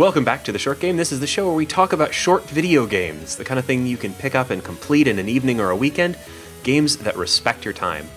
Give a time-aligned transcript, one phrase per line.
[0.00, 0.96] Welcome back to the Short Game.
[0.96, 3.86] This is the show where we talk about short video games, the kind of thing
[3.86, 6.16] you can pick up and complete in an evening or a weekend,
[6.62, 8.08] games that respect your time.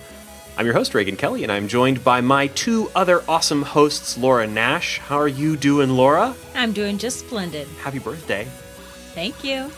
[0.56, 4.46] I'm your host, Reagan Kelly, and I'm joined by my two other awesome hosts, Laura
[4.46, 4.98] Nash.
[4.98, 6.34] How are you doing, Laura?
[6.54, 7.68] I'm doing just splendid.
[7.82, 8.46] Happy birthday.
[9.12, 9.70] Thank you.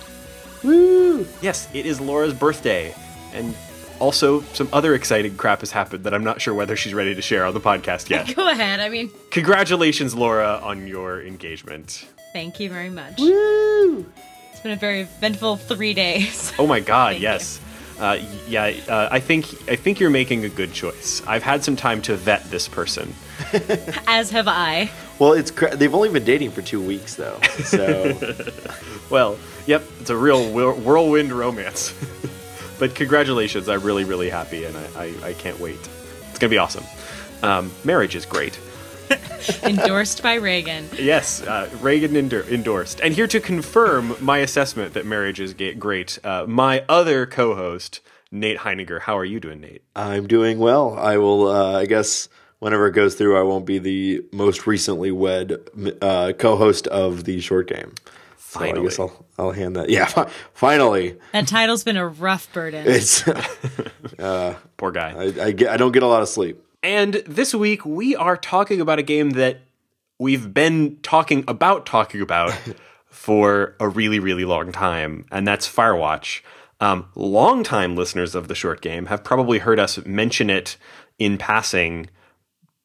[0.62, 1.26] Woo!
[1.42, 2.94] Yes, it is Laura's birthday.
[3.32, 3.52] And
[3.98, 7.22] also, some other exciting crap has happened that I'm not sure whether she's ready to
[7.22, 8.34] share on the podcast yet.
[8.36, 8.80] Go ahead.
[8.80, 12.06] I mean, Congratulations, Laura, on your engagement.
[12.32, 13.18] thank you very much.
[13.18, 14.04] Woo!
[14.52, 16.52] It's been a very eventful three days.
[16.58, 17.12] Oh my God!
[17.12, 17.28] Thank you.
[17.28, 17.60] yes.
[17.98, 21.22] Uh, yeah, uh, I think I think you're making a good choice.
[21.26, 23.14] I've had some time to vet this person.
[24.06, 24.90] As have I.
[25.18, 28.12] Well, it's cra- they've only been dating for two weeks though, so
[29.08, 31.94] Well, yep, it's a real whirlwind romance.
[32.78, 33.68] But congratulations!
[33.68, 35.78] I'm really, really happy, and I, I, I can't wait.
[36.30, 36.84] It's gonna be awesome.
[37.42, 38.58] Um, marriage is great.
[39.62, 40.88] Endorsed by Reagan.
[40.98, 43.00] Yes, uh, Reagan endor- endorsed.
[43.00, 48.00] And here to confirm my assessment that marriage is ga- great, uh, my other co-host,
[48.32, 49.00] Nate Heiniger.
[49.02, 49.82] How are you doing, Nate?
[49.94, 50.98] I'm doing well.
[50.98, 51.48] I will.
[51.48, 55.56] Uh, I guess whenever it goes through, I won't be the most recently wed
[56.02, 57.92] uh, co-host of the short game.
[58.38, 58.88] So I Finally.
[58.88, 59.90] guess I'll I'll hand that.
[59.90, 62.84] Yeah, fi- finally, That title's been a rough burden.
[62.86, 63.22] it's
[64.76, 65.12] Poor guy.
[65.16, 66.62] I, I get I don't get a lot of sleep.
[66.82, 69.60] And this week we are talking about a game that
[70.18, 72.52] we've been talking about talking about
[73.06, 76.40] for a really really long time, and that's Firewatch.
[76.78, 80.76] Um, longtime listeners of the short game have probably heard us mention it
[81.18, 82.10] in passing,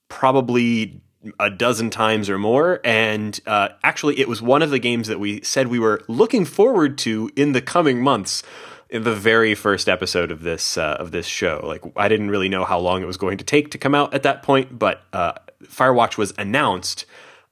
[0.08, 1.02] probably
[1.40, 2.80] a dozen times or more.
[2.84, 6.46] And uh, actually, it was one of the games that we said we were looking
[6.46, 8.44] forward to in the coming months.
[8.90, 12.50] In the very first episode of this uh, of this show, like I didn't really
[12.50, 15.02] know how long it was going to take to come out at that point, but
[15.14, 15.32] uh,
[15.64, 17.06] Firewatch was announced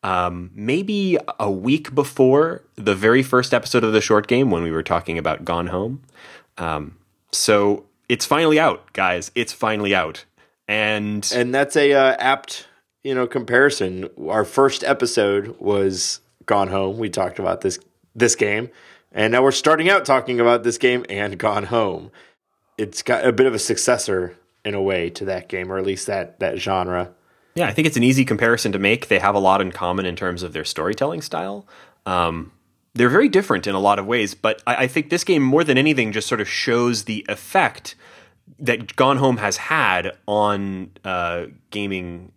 [0.03, 4.71] um, maybe a week before the very first episode of the short game when we
[4.71, 6.01] were talking about Gone Home.
[6.57, 6.97] Um,
[7.31, 9.31] so it's finally out, guys.
[9.35, 10.25] It's finally out,
[10.67, 12.67] and And that's a uh, apt
[13.03, 14.09] you know comparison.
[14.27, 16.97] Our first episode was Gone Home.
[16.97, 17.79] We talked about this
[18.15, 18.69] this game,
[19.11, 22.11] and now we're starting out talking about this game and Gone Home.
[22.77, 25.85] It's got a bit of a successor in a way to that game, or at
[25.85, 27.11] least that that genre.
[27.55, 29.07] Yeah, I think it's an easy comparison to make.
[29.07, 31.67] They have a lot in common in terms of their storytelling style.
[32.05, 32.51] Um,
[32.93, 35.63] they're very different in a lot of ways, but I, I think this game, more
[35.63, 37.95] than anything, just sort of shows the effect
[38.59, 42.31] that Gone Home has had on uh, gaming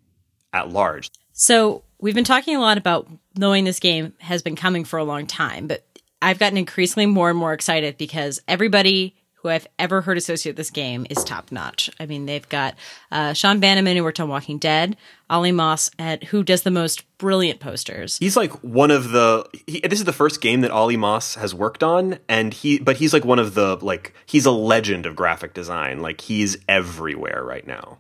[0.52, 1.10] at large.
[1.32, 5.04] So we've been talking a lot about knowing this game has been coming for a
[5.04, 5.86] long time, but
[6.20, 10.70] I've gotten increasingly more and more excited because everybody who I've ever heard associate this
[10.70, 11.90] game is top notch.
[11.98, 12.76] I mean, they've got
[13.10, 14.96] uh, Sean Vanaman who worked on Walking Dead,
[15.28, 18.19] Olly Moss at who does the most brilliant posters.
[18.19, 19.44] He's like one of the.
[19.66, 22.78] He, this is the first game that Olly Moss has worked on, and he.
[22.78, 24.14] But he's like one of the like.
[24.26, 26.00] He's a legend of graphic design.
[26.00, 27.98] Like he's everywhere right now.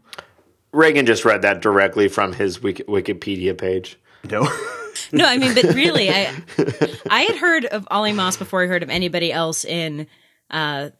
[0.72, 3.98] Reagan just read that directly from his Wiki- Wikipedia page.
[4.30, 4.48] No.
[5.10, 6.30] No, I mean, but really, I
[7.10, 10.06] I had heard of Olly Moss before I heard of anybody else in
[10.50, 10.90] uh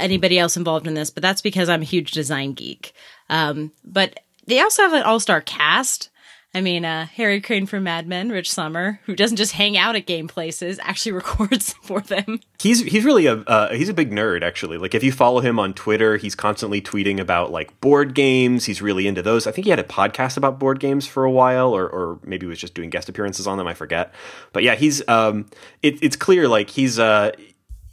[0.00, 2.92] anybody else involved in this, but that's because I'm a huge design geek.
[3.28, 6.10] Um, but they also have an all star cast.
[6.54, 9.96] I mean, uh, Harry Crane from Mad Men, Rich Sommer, who doesn't just hang out
[9.96, 12.38] at game places, actually records for them.
[12.60, 14.78] He's he's really a uh, he's a big nerd actually.
[14.78, 18.66] Like if you follow him on Twitter, he's constantly tweeting about like board games.
[18.66, 19.48] He's really into those.
[19.48, 22.46] I think he had a podcast about board games for a while, or or maybe
[22.46, 23.66] he was just doing guest appearances on them.
[23.66, 24.14] I forget.
[24.52, 25.46] But yeah, he's um
[25.82, 27.32] it, it's clear like he's uh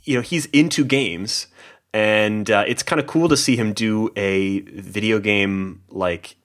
[0.04, 1.48] you know he's into games,
[1.94, 6.36] and uh, it's kind of cool to see him do a video game like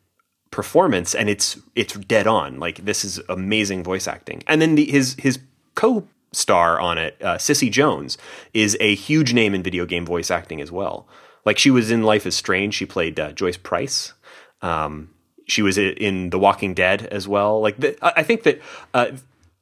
[0.56, 2.58] performance and it's it's dead on.
[2.58, 4.42] Like this is amazing voice acting.
[4.48, 5.38] And then the, his his
[5.76, 8.18] co-star on it uh, Cissy Jones
[8.54, 11.06] is a huge name in video game voice acting as well.
[11.44, 12.74] Like she was in life is strange.
[12.74, 14.14] She played uh, joyce price.
[14.62, 15.10] Um,
[15.46, 17.60] she was in the walking dead as well.
[17.60, 18.60] Like the, i I think that
[18.94, 19.12] uh,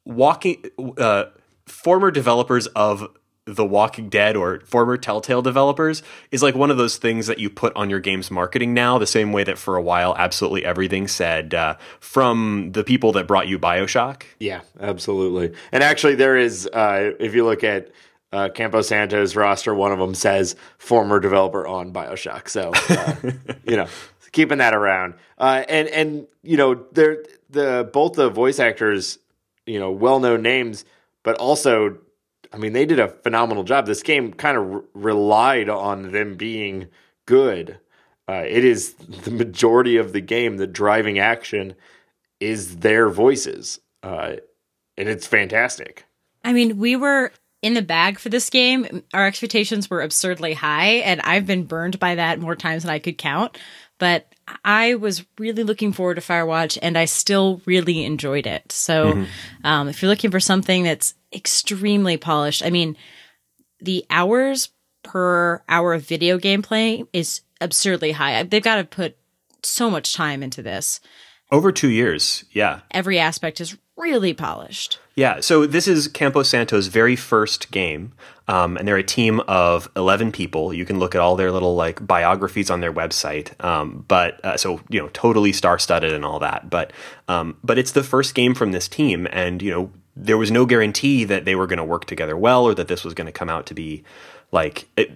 [0.05, 0.64] walking
[0.97, 1.25] uh,
[1.67, 3.08] former developers of
[3.46, 7.50] the Walking Dead or former Telltale developers is like one of those things that you
[7.50, 11.06] put on your game's marketing now, the same way that for a while absolutely everything
[11.06, 14.23] said uh, from the people that brought you Bioshock.
[14.38, 15.55] Yeah, absolutely.
[15.73, 17.91] And actually, there is, uh, if you look at
[18.32, 22.49] uh, Campo Santo's roster, one of them says former developer on Bioshock.
[22.49, 23.32] So, uh,
[23.64, 23.87] you know,
[24.32, 25.14] keeping that around.
[25.37, 29.19] Uh, and, and, you know, they're the, both the voice actors,
[29.67, 30.87] you know, well known names,
[31.23, 31.99] but also,
[32.54, 33.86] I mean, they did a phenomenal job.
[33.86, 36.86] This game kind of re- relied on them being
[37.26, 37.80] good.
[38.28, 41.74] Uh, it is the majority of the game, the driving action
[42.38, 43.80] is their voices.
[44.02, 44.36] Uh,
[44.96, 46.04] and it's fantastic.
[46.44, 49.02] I mean, we were in the bag for this game.
[49.12, 52.98] Our expectations were absurdly high, and I've been burned by that more times than I
[52.98, 53.58] could count.
[53.99, 54.32] But
[54.64, 58.73] I was really looking forward to Firewatch, and I still really enjoyed it.
[58.73, 59.67] So, mm-hmm.
[59.67, 62.96] um, if you're looking for something that's extremely polished, I mean,
[63.81, 64.70] the hours
[65.02, 68.43] per hour of video gameplay is absurdly high.
[68.43, 69.17] They've got to put
[69.62, 71.00] so much time into this.
[71.52, 72.81] Over two years, yeah.
[72.90, 74.99] Every aspect is really polished.
[75.14, 78.12] Yeah, so this is Campo Santo's very first game,
[78.46, 80.75] um, and they're a team of eleven people.
[80.75, 83.52] You can look at all their little like biographies on their website.
[83.64, 86.69] Um, but uh, so you know, totally star-studded and all that.
[86.69, 86.93] But
[87.29, 90.67] um, but it's the first game from this team, and you know, there was no
[90.67, 93.32] guarantee that they were going to work together well or that this was going to
[93.32, 94.05] come out to be
[94.52, 94.88] like.
[94.97, 95.12] It,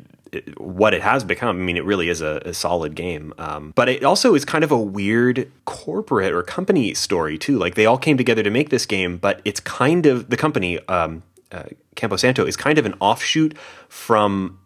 [0.59, 1.57] what it has become.
[1.57, 3.33] I mean, it really is a, a solid game.
[3.39, 7.59] Um, but it also is kind of a weird corporate or company story too.
[7.59, 10.87] Like they all came together to make this game, but it's kind of the company
[10.87, 11.23] um,
[11.53, 11.65] uh,
[11.95, 13.57] Campo Santo is kind of an offshoot
[13.89, 14.59] from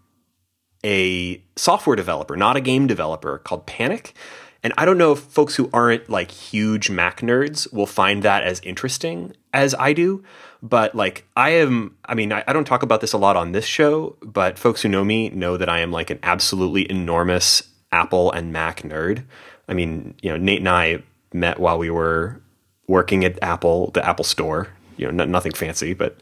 [0.84, 4.14] a software developer, not a game developer, called Panic.
[4.62, 8.44] And I don't know if folks who aren't like huge Mac nerds will find that
[8.44, 10.22] as interesting as I do.
[10.62, 13.50] But like, I am, I mean, I, I, don't talk about this a lot on
[13.50, 17.64] this show, but folks who know me know that I am like an absolutely enormous
[17.90, 19.24] Apple and Mac nerd.
[19.68, 21.02] I mean, you know, Nate and I
[21.32, 22.40] met while we were
[22.86, 24.68] working at Apple, the Apple store.
[24.96, 26.18] You know, nothing fancy, but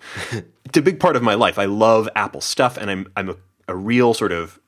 [0.65, 1.59] it's a big part of my life.
[1.59, 3.37] I love Apple stuff, and I'm I'm a,
[3.69, 4.61] a real sort of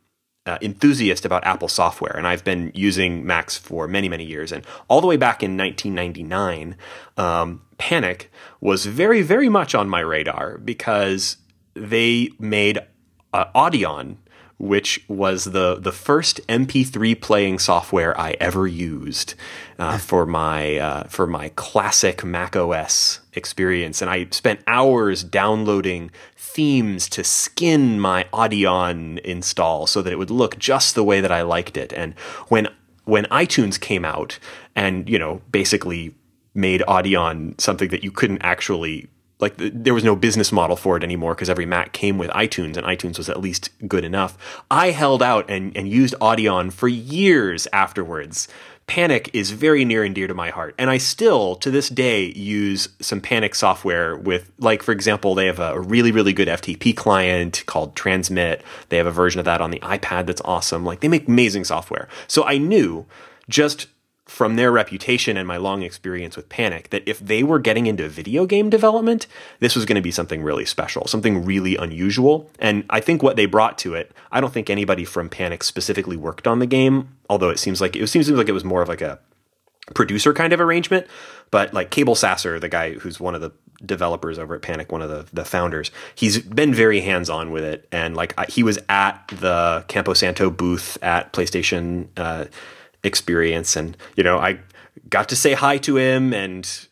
[0.47, 4.51] uh, enthusiast about Apple software, and I've been using Macs for many, many years.
[4.51, 6.77] And all the way back in 1999,
[7.17, 11.37] um, Panic was very, very much on my radar because
[11.75, 12.81] they made
[13.33, 14.17] uh, Audion,
[14.62, 19.35] which was the the first MP3 playing software I ever used
[19.76, 26.12] uh, for my uh, for my classic Mac OS experience, and I spent hours downloading
[26.37, 31.32] themes to skin my Audion install so that it would look just the way that
[31.32, 31.93] I liked it.
[31.93, 32.15] And
[32.47, 32.69] when
[33.05, 34.38] when iTunes came out,
[34.76, 36.15] and you know basically
[36.55, 39.08] made Audion something that you couldn't actually
[39.43, 42.77] like there was no business model for it anymore because every Mac came with iTunes
[42.77, 44.62] and iTunes was at least good enough.
[44.71, 48.47] I held out and, and used Audion for years afterwards.
[48.87, 50.75] Panic is very near and dear to my heart.
[50.79, 55.47] And I still, to this day, use some Panic software with, like, for example, they
[55.47, 58.62] have a really, really good FTP client called Transmit.
[58.91, 60.85] They have a version of that on the iPad that's awesome.
[60.85, 62.09] Like, they make amazing software.
[62.27, 63.06] So I knew
[63.49, 63.87] just
[64.32, 68.08] from their reputation and my long experience with Panic that if they were getting into
[68.08, 69.26] video game development,
[69.61, 72.50] this was going to be something really special, something really unusual.
[72.58, 76.17] And I think what they brought to it, I don't think anybody from Panic specifically
[76.17, 78.88] worked on the game, although it seems like it seems like it was more of
[78.88, 79.19] like a
[79.94, 81.06] producer kind of arrangement.
[81.50, 83.52] But like Cabel Sasser, the guy who's one of the
[83.84, 87.64] developers over at Panic, one of the the founders, he's been very hands on with
[87.64, 92.08] it, and like he was at the Campo Santo booth at PlayStation.
[92.17, 92.46] Uh,
[93.05, 93.77] experience.
[93.77, 94.61] And, you know, I
[95.09, 96.89] got to say hi to him and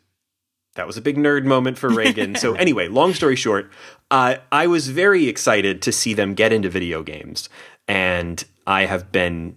[0.75, 2.37] that was a big nerd moment for Reagan.
[2.37, 3.71] so anyway, long story short,
[4.11, 7.49] uh, I was very excited to see them get into video games,
[7.87, 9.57] and I have been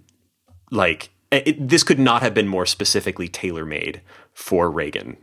[0.70, 4.00] like, it, this could not have been more specifically tailor made
[4.32, 5.16] for Reagan.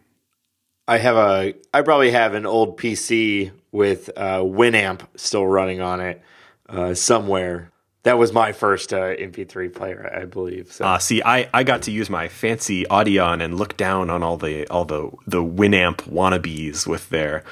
[0.87, 6.01] I have a, I probably have an old PC with uh, Winamp still running on
[6.01, 6.21] it
[6.67, 7.70] uh, somewhere
[8.03, 10.71] that was my first uh, MP3 player, I believe.
[10.71, 10.85] So.
[10.85, 14.37] Uh, see, I, I got to use my fancy Audion and look down on all
[14.37, 17.43] the all the the Winamp wannabes with their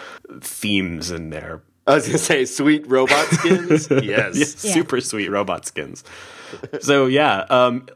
[0.42, 1.62] themes and their.
[1.86, 3.90] I was gonna say sweet robot skins.
[3.90, 4.74] yes, yes yeah.
[4.74, 6.04] super sweet robot skins.
[6.82, 7.46] so yeah.
[7.50, 7.88] Um,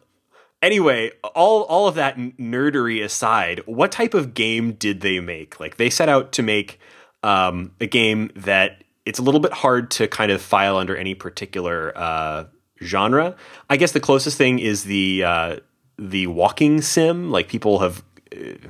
[0.61, 5.59] anyway, all all of that nerdery aside, what type of game did they make?
[5.59, 6.79] Like they set out to make
[7.23, 11.13] um, a game that it's a little bit hard to kind of file under any
[11.13, 12.45] particular uh,
[12.81, 13.35] genre.
[13.69, 15.57] I guess the closest thing is the uh,
[15.97, 17.31] the walking sim.
[17.31, 18.03] Like people have.
[18.35, 18.69] Uh,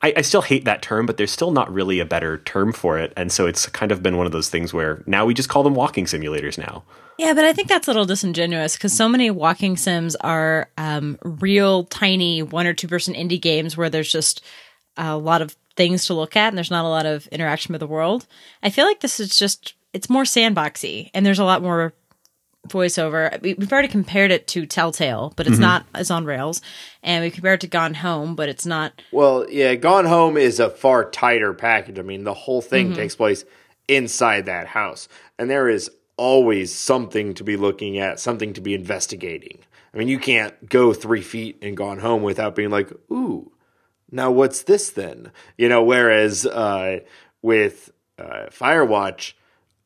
[0.00, 2.98] I, I, still hate that term, but there's still not really a better term for
[2.98, 5.48] it, and so it's kind of been one of those things where now we just
[5.48, 6.84] call them walking simulators now.
[7.18, 11.18] Yeah, but I think that's a little disingenuous because so many walking sims are um,
[11.24, 14.40] real tiny one or two person indie games where there's just
[14.96, 17.78] a lot of things to look at and there's not a lot of interaction with
[17.78, 18.26] the world.
[18.62, 21.94] I feel like this is just it's more sandboxy and there's a lot more
[22.66, 23.40] voiceover.
[23.40, 25.62] We've already compared it to Telltale, but it's mm-hmm.
[25.62, 26.60] not as on rails,
[27.02, 29.00] and we compared it to Gone Home, but it's not.
[29.12, 31.98] Well, yeah, Gone Home is a far tighter package.
[31.98, 32.96] I mean, the whole thing mm-hmm.
[32.96, 33.44] takes place
[33.86, 35.08] inside that house,
[35.38, 39.60] and there is always something to be looking at, something to be investigating.
[39.94, 43.50] I mean, you can't go three feet and Gone Home without being like, ooh,
[44.10, 45.32] now what's this then?
[45.56, 47.00] You know, whereas uh,
[47.42, 49.34] with uh, Firewatch,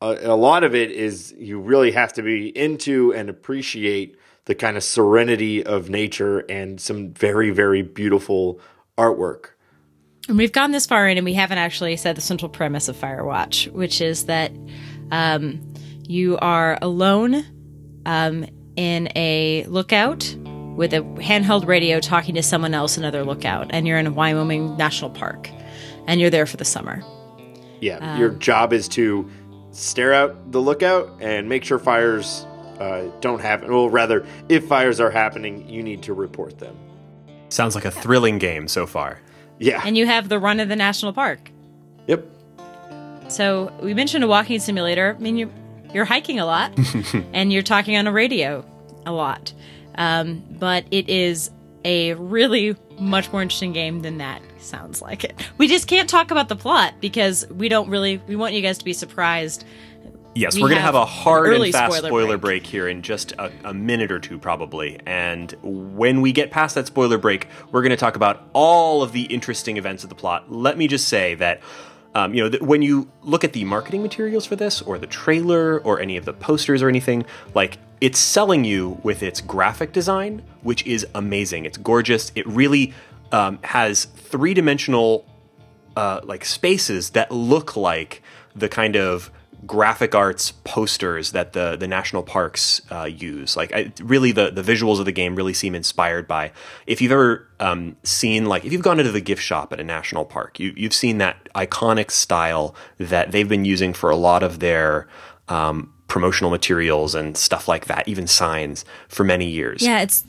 [0.01, 4.55] a, a lot of it is you really have to be into and appreciate the
[4.55, 8.59] kind of serenity of nature and some very very beautiful
[8.97, 9.49] artwork.
[10.27, 12.95] And we've gone this far in, and we haven't actually said the central premise of
[12.95, 14.53] Firewatch, which is that
[15.11, 15.73] um,
[16.07, 17.45] you are alone
[18.05, 20.35] um, in a lookout
[20.75, 24.75] with a handheld radio talking to someone else, another lookout, and you're in a Wyoming
[24.77, 25.49] National Park,
[26.07, 27.03] and you're there for the summer.
[27.79, 29.29] Yeah, your job is to
[29.71, 32.45] stare out the lookout and make sure fires
[32.79, 33.71] uh, don't happen.
[33.71, 36.77] Well, rather, if fires are happening, you need to report them.
[37.49, 39.19] Sounds like a thrilling game so far.
[39.59, 39.81] Yeah.
[39.85, 41.51] And you have the run of the national park.
[42.07, 42.25] yep.
[43.29, 45.15] So we mentioned a walking simulator.
[45.17, 45.49] I mean, you're,
[45.93, 46.77] you're hiking a lot,
[47.33, 48.65] and you're talking on a radio
[49.05, 49.53] a lot.
[49.95, 51.49] Um, but it is
[51.85, 55.47] a really much more interesting game than that sounds like it.
[55.57, 58.17] We just can't talk about the plot because we don't really.
[58.27, 59.65] We want you guys to be surprised.
[60.35, 62.63] Yes, We are going to have have a hard and fast spoiler spoiler, break.
[62.63, 62.67] break.
[62.71, 64.99] here in just a, a minute or two, probably.
[65.05, 69.11] And when we get past that spoiler break, we're going to talk about all of
[69.11, 70.51] the interesting events of the plot.
[70.51, 71.61] Let me just say that.
[72.15, 75.07] Um, you know, th- when you look at the marketing materials for this, or the
[75.07, 79.93] trailer, or any of the posters or anything, like it's selling you with its graphic
[79.93, 81.63] design, which is amazing.
[81.63, 82.33] It's gorgeous.
[82.35, 82.93] It really
[83.31, 85.25] um, has three dimensional
[85.95, 88.21] uh, like spaces that look like
[88.53, 89.31] the kind of
[89.65, 93.55] graphic arts posters that the the national parks uh, use.
[93.55, 96.51] Like, I, really, the the visuals of the game really seem inspired by.
[96.85, 99.83] If you've ever um, seen, like, if you've gone into the gift shop at a
[99.85, 104.43] national park, you you've seen that iconic style that they've been using for a lot
[104.43, 105.07] of their.
[105.47, 110.23] Um, promotional materials and stuff like that even signs for many years Yeah, it's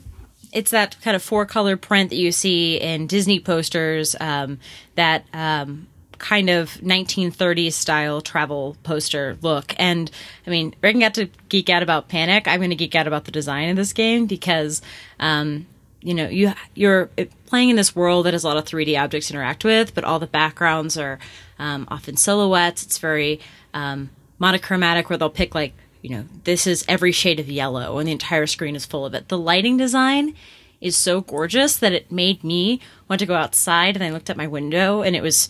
[0.51, 4.15] it's that kind of four color print that you see in Disney posters.
[4.19, 4.57] Um,
[4.95, 5.87] that um,
[6.17, 9.75] kind of 1930s style travel poster look.
[9.77, 10.09] And
[10.47, 12.47] I mean, Reagan got to geek out about Panic.
[12.47, 14.81] I'm going to geek out about the design of this game because.
[15.19, 15.67] Um,
[16.01, 17.09] you know, you you're
[17.47, 20.03] playing in this world that has a lot of 3D objects to interact with, but
[20.03, 21.17] all the backgrounds are
[21.57, 22.83] um, often silhouettes.
[22.83, 23.39] It's very
[23.73, 28.07] um, monochromatic, where they'll pick like, you know, this is every shade of yellow, and
[28.07, 29.29] the entire screen is full of it.
[29.29, 30.35] The lighting design
[30.81, 34.37] is so gorgeous that it made me want to go outside, and I looked at
[34.37, 35.49] my window, and it was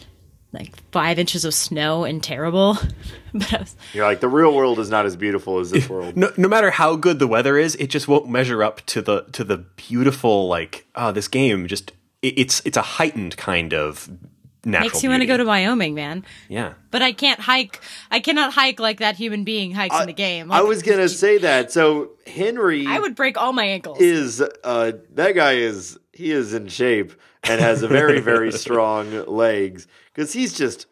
[0.54, 2.78] like five inches of snow and terrible.
[3.34, 6.16] but I was, You're like the real world is not as beautiful as this world.
[6.16, 9.24] no, no matter how good the weather is, it just won't measure up to the
[9.34, 14.10] to the beautiful like oh this game just it, it's it's a heightened kind of
[14.66, 14.90] natural.
[14.90, 16.26] makes you want to go to Wyoming, man.
[16.50, 16.74] yeah.
[16.92, 17.82] But I can't hike.
[18.10, 20.52] I cannot hike like that human being hikes in the game.
[20.52, 21.72] I was gonna say that.
[21.72, 24.00] So Henry I would break all my ankles.
[24.00, 29.26] is uh that guy is he is in shape and has a very very strong
[29.26, 30.88] legs because he's just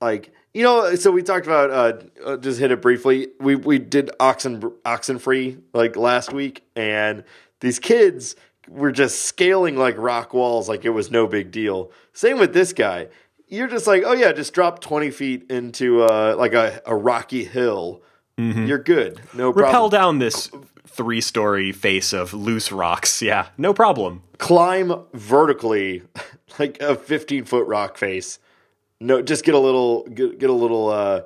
[0.00, 3.78] like you know so we talked about uh, uh just hit it briefly we we
[3.78, 7.24] did oxen oxen free like last week and
[7.60, 8.36] these kids
[8.68, 11.90] were just scaling like rock walls like it was no big deal.
[12.12, 13.08] Same with this guy.
[13.48, 17.44] You're just like oh yeah just drop 20 feet into uh like a, a rocky
[17.44, 18.02] hill.
[18.36, 19.20] You're good.
[19.34, 19.90] No Rappel problem.
[19.90, 20.48] down this
[20.86, 23.20] three story face of loose rocks.
[23.28, 24.22] Yeah, no problem.
[24.38, 26.02] climb vertically
[26.58, 28.38] like a 15 foot rock face.
[29.00, 31.22] No just get a little get, get a little uh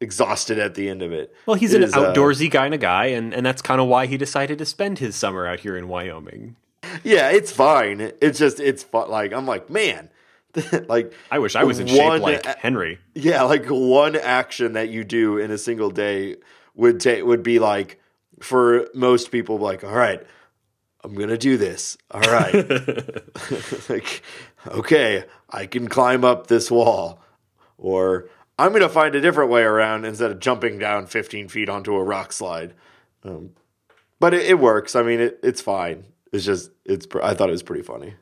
[0.00, 1.34] exhausted at the end of it.
[1.46, 3.86] Well, he's It an is, uh, outdoorsy kind of guy, and, and that's kind of
[3.86, 6.56] why he decided to spend his summer out here in Wyoming.
[7.02, 8.12] Yeah it's fine.
[8.20, 10.10] It's just it's fun like i'm like man
[10.88, 12.98] like I wish I was in shape like Henry.
[13.14, 16.36] yeah like one action that you do in a single day
[16.74, 18.00] would take would be like
[18.40, 20.22] for most people like all right
[21.02, 21.96] i'm gonna do this.
[22.10, 22.54] All right.
[23.88, 24.22] Like
[24.68, 27.20] okay i can climb up this wall.
[27.76, 31.94] Or i'm gonna find a different way around instead of jumping down 15 feet onto
[31.96, 32.74] a rock slide.
[33.24, 33.50] Um,
[34.20, 34.94] but it, it works.
[34.94, 38.14] I mean it, it's fine it's just it's i thought it was pretty funny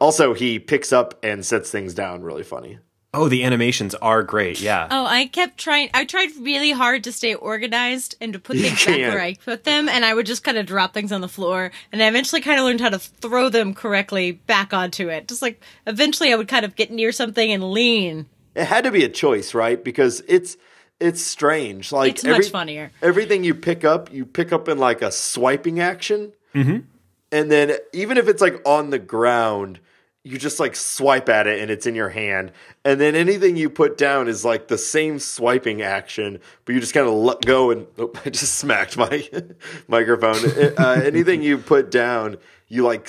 [0.00, 2.78] also he picks up and sets things down really funny
[3.12, 4.60] Oh, the animations are great.
[4.60, 4.86] Yeah.
[4.88, 5.90] Oh, I kept trying.
[5.92, 9.12] I tried really hard to stay organized and to put things back can't.
[9.12, 11.72] where I put them, and I would just kind of drop things on the floor.
[11.90, 15.26] And I eventually kind of learned how to throw them correctly back onto it.
[15.26, 18.26] Just like eventually, I would kind of get near something and lean.
[18.54, 19.82] it had to be a choice, right?
[19.82, 20.56] Because it's
[21.00, 21.90] it's strange.
[21.90, 22.92] Like It's much funnier.
[23.02, 26.78] Everything you pick up, you pick up in like a swiping action, mm-hmm.
[27.32, 29.80] and then even if it's like on the ground,
[30.22, 32.52] you just like swipe at it and it's in your hand,
[32.84, 36.94] and then anything you put down is like the same swiping action, but you just
[36.94, 39.28] kind of let go and oh, I just smacked my
[39.88, 40.74] microphone.
[40.78, 42.36] uh, anything you put down,
[42.68, 43.08] you like.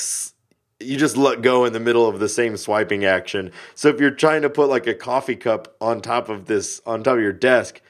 [0.80, 3.52] you just let go in the middle of the same swiping action.
[3.76, 7.04] So if you're trying to put like a coffee cup on top of this on
[7.04, 7.82] top of your desk,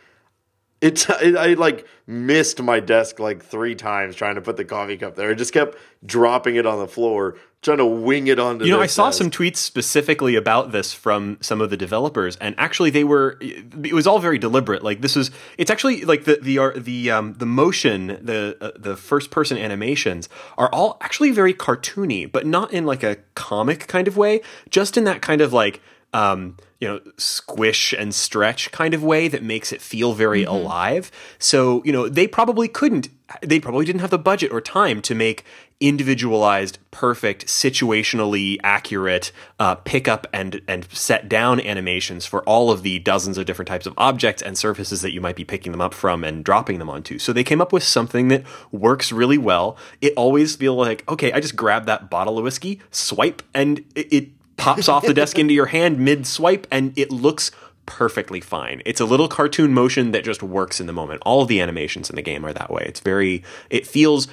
[0.82, 4.98] it's it, I like missed my desk like three times trying to put the coffee
[4.98, 5.30] cup there.
[5.30, 8.66] I just kept dropping it on the floor, trying to wing it onto.
[8.66, 9.20] You know, I saw desk.
[9.20, 13.38] some tweets specifically about this from some of the developers, and actually, they were.
[13.40, 14.84] It was all very deliberate.
[14.84, 15.30] Like this is.
[15.60, 20.30] It's actually like the the the um the motion the uh, the first person animations
[20.58, 24.42] are all actually very cartoony, but not in like a comic kind of way.
[24.70, 25.80] Just in that kind of like
[26.14, 31.12] um you know squish and stretch kind of way that makes it feel very alive.
[31.40, 33.10] So you know they probably couldn't.
[33.42, 35.46] They probably didn't have the budget or time to make
[35.80, 42.84] individualized, perfect, situationally accurate uh, pick up and and set down animations for all of
[42.84, 45.82] the dozens of different types of objects and surfaces that you might be picking them
[45.82, 47.20] up from and dropping them onto.
[47.20, 49.78] So they came up with something that works really well.
[50.02, 54.14] It always feels like okay, I just grab that bottle of whiskey, swipe, and it,
[54.14, 54.30] it
[54.62, 57.52] pops off the desk into your hand mid swipe, and it looks
[57.86, 58.82] perfectly fine.
[58.86, 61.22] It's a little cartoon motion that just works in the moment.
[61.26, 62.84] All the animations in the game are that way.
[62.86, 64.28] It's very it feels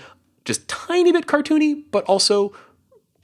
[0.44, 2.52] just tiny bit cartoony, but also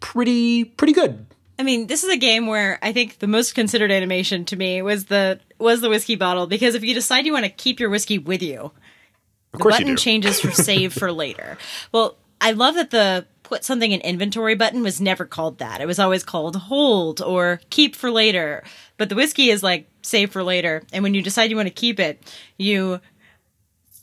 [0.00, 1.26] pretty pretty good.
[1.58, 4.82] I mean, this is a game where I think the most considered animation to me
[4.82, 7.90] was the was the whiskey bottle because if you decide you want to keep your
[7.90, 8.73] whiskey with you,
[9.52, 11.56] Of course button changes for save for later.
[11.92, 15.80] Well, I love that the put something in inventory button was never called that.
[15.80, 18.64] It was always called hold or keep for later.
[18.96, 20.82] But the whiskey is like save for later.
[20.92, 22.20] And when you decide you want to keep it,
[22.58, 23.00] you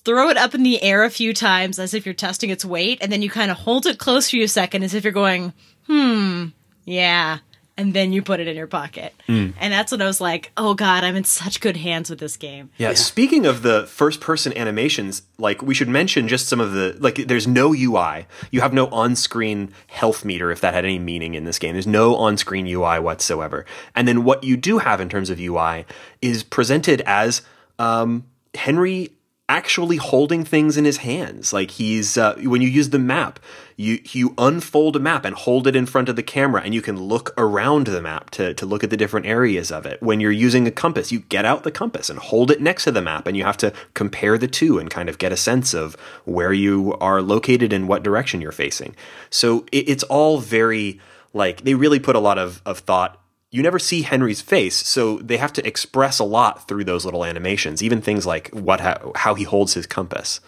[0.06, 3.00] throw it up in the air a few times as if you're testing its weight,
[3.02, 5.12] and then you kind of hold it close for you a second as if you're
[5.12, 5.52] going,
[5.86, 6.46] hmm,
[6.86, 7.40] yeah.
[7.82, 9.12] And then you put it in your pocket.
[9.26, 9.50] Hmm.
[9.60, 12.38] And that's when I was like, oh God, I'm in such good hands with this
[12.38, 12.70] game.
[12.78, 16.96] Yeah, speaking of the first person animations, like we should mention just some of the
[17.00, 18.28] like there's no UI.
[18.52, 21.74] You have no on-screen health meter if that had any meaning in this game.
[21.74, 23.66] There's no on-screen UI whatsoever.
[23.96, 25.86] And then what you do have in terms of UI
[26.22, 27.42] is presented as
[27.80, 29.10] um, Henry
[29.52, 31.52] actually holding things in his hands.
[31.52, 33.40] Like he's uh, when you use the map,
[33.76, 36.82] you you unfold a map and hold it in front of the camera, and you
[36.82, 40.02] can look around the map to to look at the different areas of it.
[40.02, 42.92] When you're using a compass, you get out the compass and hold it next to
[42.92, 45.74] the map, and you have to compare the two and kind of get a sense
[45.74, 48.96] of where you are located and what direction you're facing.
[49.30, 51.00] So it, it's all very
[51.34, 53.21] like they really put a lot of of thought
[53.52, 57.26] you never see Henry's face, so they have to express a lot through those little
[57.26, 60.40] animations, even things like what how, how he holds his compass.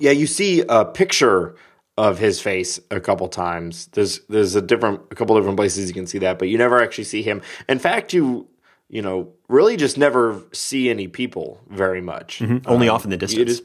[0.00, 1.54] Yeah, you see a picture
[1.96, 3.86] of his face a couple times.
[3.92, 6.82] There's there's a different a couple different places you can see that, but you never
[6.82, 7.42] actually see him.
[7.68, 8.48] In fact, you
[8.88, 12.42] you know really just never see any people very much.
[12.66, 13.50] Only off in the distance.
[13.50, 13.62] is,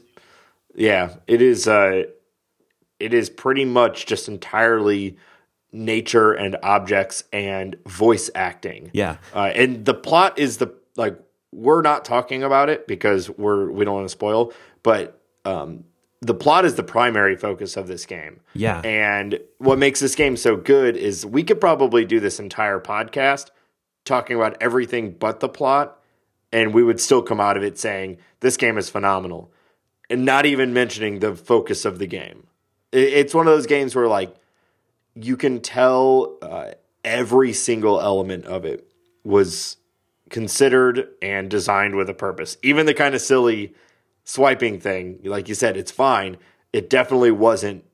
[0.76, 1.66] yeah, it is.
[1.66, 2.04] Uh,
[3.00, 5.16] it is pretty much just entirely
[5.72, 8.90] nature and objects and voice acting.
[8.92, 9.16] Yeah.
[9.34, 11.18] uh, and the plot is the like
[11.52, 14.52] we're not talking about it because we're we don't want to spoil,
[14.82, 15.84] but um,
[16.20, 18.40] the plot is the primary focus of this game.
[18.54, 18.80] Yeah.
[18.80, 23.50] and what makes this game so good is we could probably do this entire podcast
[24.04, 25.98] talking about everything but the plot,
[26.52, 29.52] and we would still come out of it saying this game is phenomenal,
[30.08, 32.46] and not even mentioning the focus of the game.
[32.92, 34.34] It's one of those games where like
[35.14, 36.72] you can tell uh,
[37.04, 38.90] every single element of it
[39.24, 39.76] was
[40.28, 42.56] considered and designed with a purpose.
[42.62, 43.74] Even the kind of silly
[44.24, 46.36] swiping thing, like you said, it's fine.
[46.72, 47.84] It definitely wasn't.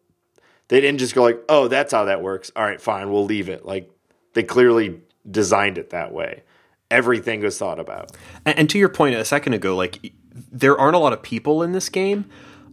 [0.68, 3.48] They didn't just go like, "Oh, that's how that works." All right, fine, we'll leave
[3.48, 3.64] it.
[3.64, 3.90] Like
[4.34, 6.42] they clearly designed it that way.
[6.90, 8.12] Everything was thought about.
[8.44, 10.12] And, and to your point a second ago, like
[10.52, 12.26] there aren't a lot of people in this game,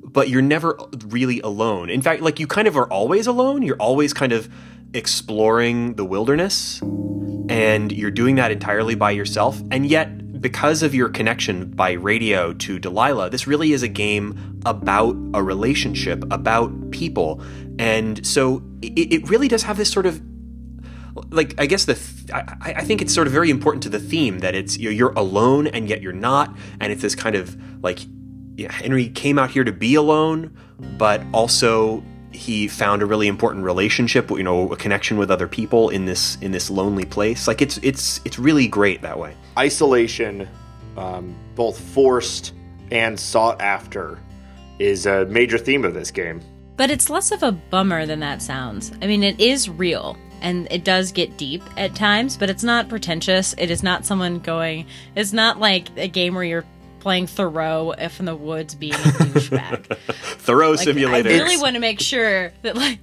[0.03, 1.89] but you're never really alone.
[1.89, 3.63] In fact, like you kind of are always alone.
[3.63, 4.49] You're always kind of
[4.93, 6.81] exploring the wilderness,
[7.49, 9.59] and you're doing that entirely by yourself.
[9.71, 14.61] And yet, because of your connection by radio to Delilah, this really is a game
[14.65, 17.41] about a relationship, about people.
[17.79, 20.21] And so it, it really does have this sort of
[21.29, 23.99] like I guess the th- I, I think it's sort of very important to the
[23.99, 27.55] theme that it's you're, you're alone and yet you're not, and it's this kind of
[27.83, 27.99] like
[28.55, 30.55] yeah, Henry came out here to be alone,
[30.97, 35.89] but also he found a really important relationship, you know, a connection with other people
[35.89, 37.47] in this in this lonely place.
[37.47, 39.35] Like it's it's it's really great that way.
[39.57, 40.47] Isolation,
[40.97, 42.53] um, both forced
[42.91, 44.19] and sought after,
[44.79, 46.41] is a major theme of this game.
[46.75, 48.91] But it's less of a bummer than that sounds.
[49.01, 52.89] I mean, it is real and it does get deep at times, but it's not
[52.89, 53.55] pretentious.
[53.57, 54.85] It is not someone going,
[55.15, 56.65] it's not like a game where you're
[57.03, 59.97] playing Thoreau if in the woods being a douchebag.
[60.39, 61.29] Thoreau Like, simulator.
[61.29, 62.97] I really want to make sure that, like,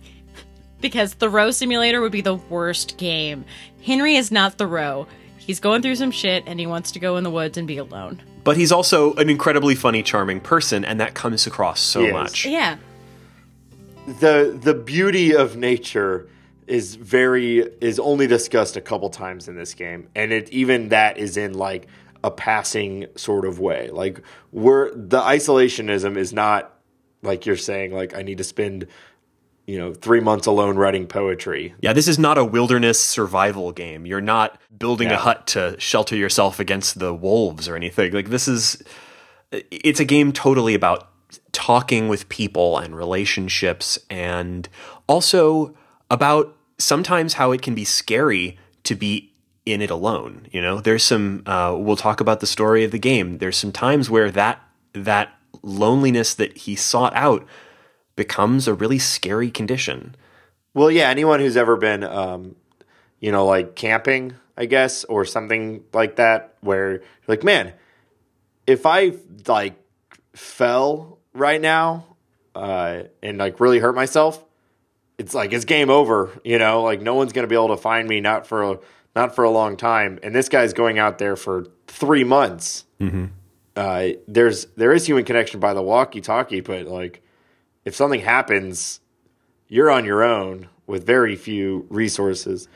[0.81, 3.45] because Thoreau Simulator would be the worst game.
[3.85, 5.07] Henry is not Thoreau.
[5.39, 7.77] He's going through some shit and he wants to go in the woods and be
[7.77, 8.23] alone.
[8.45, 12.13] But he's also an incredibly funny, charming person, and that comes across so He is.
[12.15, 12.47] much.
[12.47, 12.79] Yeah.
[14.21, 16.29] the the beauty of nature
[16.67, 21.19] is very is only discussed a couple times in this game and it even that
[21.19, 21.87] is in like
[22.23, 24.21] a passing sort of way like
[24.53, 26.77] we're the isolationism is not
[27.23, 28.87] like you're saying like i need to spend
[29.67, 34.05] you know 3 months alone writing poetry Yeah, this is not a wilderness survival game.
[34.05, 38.13] You're not building a hut to shelter yourself against the wolves or anything.
[38.13, 38.83] Like this is
[39.53, 41.09] it's a game totally about
[41.53, 44.69] talking with people and relationships and
[45.07, 45.75] also
[46.11, 49.30] about sometimes how it can be scary to be
[49.73, 50.81] in it alone, you know?
[50.81, 53.39] There's some uh, we'll talk about the story of the game.
[53.39, 57.47] There's some times where that that loneliness that he sought out
[58.17, 60.15] becomes a really scary condition.
[60.75, 62.57] Well, yeah, anyone who's ever been, um,
[63.19, 67.73] you know, like camping, I guess, or something like that, where you're like, man,
[68.67, 69.13] if I
[69.47, 69.75] like
[70.35, 72.17] fell right now
[72.55, 74.45] uh, and like really hurt myself,
[75.19, 76.31] it's like it's game over.
[76.45, 78.81] You know, like no one's gonna be able to find me, not for
[79.15, 80.19] not for a long time.
[80.23, 82.85] And this guy's going out there for three months.
[83.77, 87.23] Uh, there's there is human connection by the walkie-talkie, but like
[87.85, 89.01] if something happens
[89.71, 92.69] you're on your own with very few resources.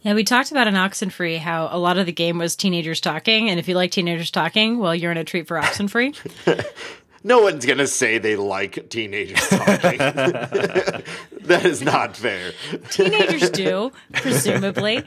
[0.00, 3.50] Yeah, we talked about in Oxenfree how a lot of the game was teenagers talking,
[3.50, 6.16] and if you like teenagers talking, well, you're in a treat for Oxenfree.
[7.22, 9.98] No one's gonna say they like teenagers talking.
[9.98, 12.52] that is not fair.
[12.90, 15.04] teenagers do, presumably.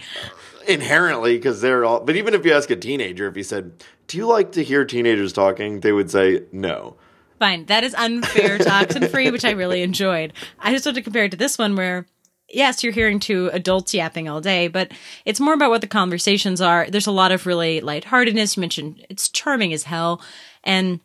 [0.68, 2.02] Inherently, because they're all.
[2.02, 4.86] But even if you ask a teenager, if you said, "Do you like to hear
[4.86, 6.96] teenagers talking?" they would say no.
[7.40, 10.34] Fine, that is unfair to Oxenfree, which I really enjoyed.
[10.60, 12.06] I just want to compare it to this one where.
[12.50, 14.92] Yes, you're hearing two adults yapping all day, but
[15.26, 16.88] it's more about what the conversations are.
[16.88, 18.56] There's a lot of really lightheartedness.
[18.58, 20.22] You mentioned it's charming as hell.
[20.64, 21.00] And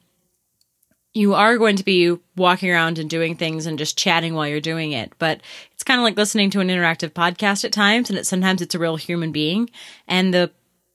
[1.19, 4.61] you are going to be walking around and doing things and just chatting while you're
[4.61, 5.41] doing it but
[5.73, 8.75] it's kind of like listening to an interactive podcast at times and it sometimes it's
[8.75, 9.69] a real human being
[10.07, 10.51] and the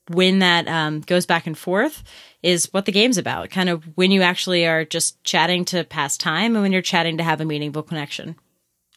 [0.10, 2.04] when that um, goes back and forth
[2.42, 6.18] is what the game's about kind of when you actually are just chatting to pass
[6.18, 8.36] time and when you're chatting to have a meaningful connection.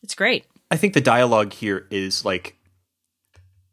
[0.02, 0.46] It's great.
[0.70, 2.55] I think the dialogue here is like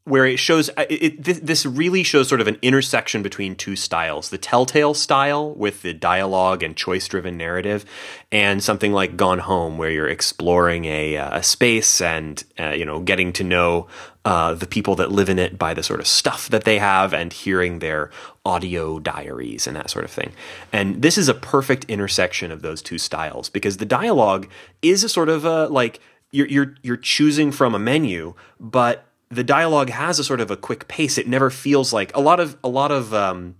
[0.05, 3.75] where it shows it, it, this, this really shows sort of an intersection between two
[3.75, 7.85] styles the telltale style with the dialogue and choice driven narrative
[8.31, 12.85] and something like gone home where you're exploring a, uh, a space and uh, you
[12.85, 13.87] know getting to know
[14.25, 17.13] uh, the people that live in it by the sort of stuff that they have
[17.13, 18.09] and hearing their
[18.45, 20.31] audio diaries and that sort of thing.
[20.71, 24.47] And this is a perfect intersection of those two styles because the dialogue
[24.81, 25.99] is a sort of a like
[26.31, 29.05] you're you're you're choosing from a menu, but
[29.36, 31.17] the dialogue has a sort of a quick pace.
[31.17, 33.56] It never feels like a lot of a lot of um,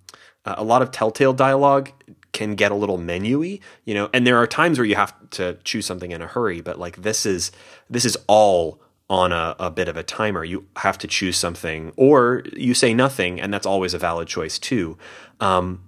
[0.46, 1.92] uh, a lot of Telltale dialogue
[2.32, 4.10] can get a little menu-y, you know.
[4.14, 7.02] And there are times where you have to choose something in a hurry, but like
[7.02, 7.52] this is
[7.90, 10.44] this is all on a, a bit of a timer.
[10.44, 14.58] You have to choose something, or you say nothing, and that's always a valid choice
[14.58, 14.98] too.
[15.40, 15.84] Um,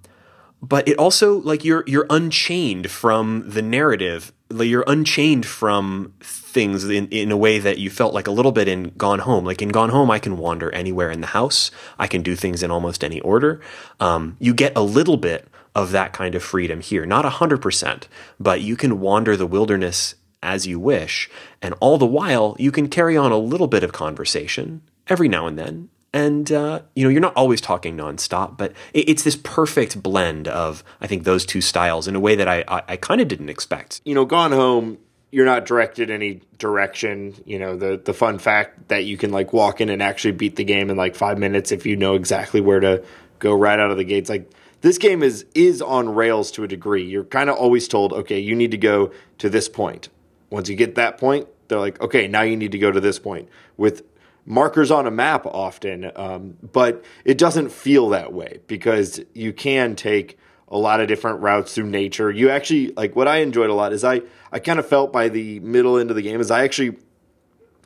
[0.62, 4.32] but it also like you're you're unchained from the narrative.
[4.48, 8.52] Like you're unchained from things in, in a way that you felt like a little
[8.52, 9.44] bit in gone home.
[9.44, 11.70] Like in gone home i can wander anywhere in the house.
[11.98, 13.60] I can do things in almost any order.
[14.00, 17.04] Um, you get a little bit of that kind of freedom here.
[17.04, 18.04] Not 100%
[18.40, 21.28] but you can wander the wilderness as you wish
[21.60, 25.46] and all the while you can carry on a little bit of conversation every now
[25.46, 29.36] and then and uh, you know you're not always talking nonstop, but it, it's this
[29.36, 32.96] perfect blend of I think those two styles in a way that I I, I
[32.96, 34.00] kind of didn't expect.
[34.04, 34.98] You know, Gone Home,
[35.30, 37.34] you're not directed any direction.
[37.44, 40.56] You know, the the fun fact that you can like walk in and actually beat
[40.56, 43.04] the game in like five minutes if you know exactly where to
[43.38, 44.30] go right out of the gates.
[44.30, 47.04] Like this game is is on rails to a degree.
[47.04, 50.08] You're kind of always told, okay, you need to go to this point.
[50.50, 53.18] Once you get that point, they're like, okay, now you need to go to this
[53.18, 54.02] point with
[54.46, 59.96] markers on a map often, um, but it doesn't feel that way because you can
[59.96, 62.30] take a lot of different routes through nature.
[62.30, 65.28] You actually like what I enjoyed a lot is I I kind of felt by
[65.28, 66.96] the middle end of the game is I actually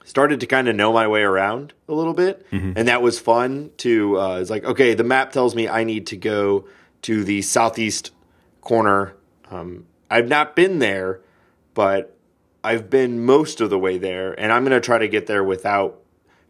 [0.05, 3.71] started to kind of know my way around a little bit, and that was fun.
[3.79, 6.67] To uh, it's like okay, the map tells me I need to go
[7.03, 8.13] to the southeast
[8.61, 9.15] corner.
[9.51, 11.21] Um, I've not been there,
[11.75, 12.17] but
[12.63, 15.43] I've been most of the way there, and I'm going to try to get there
[15.43, 16.01] without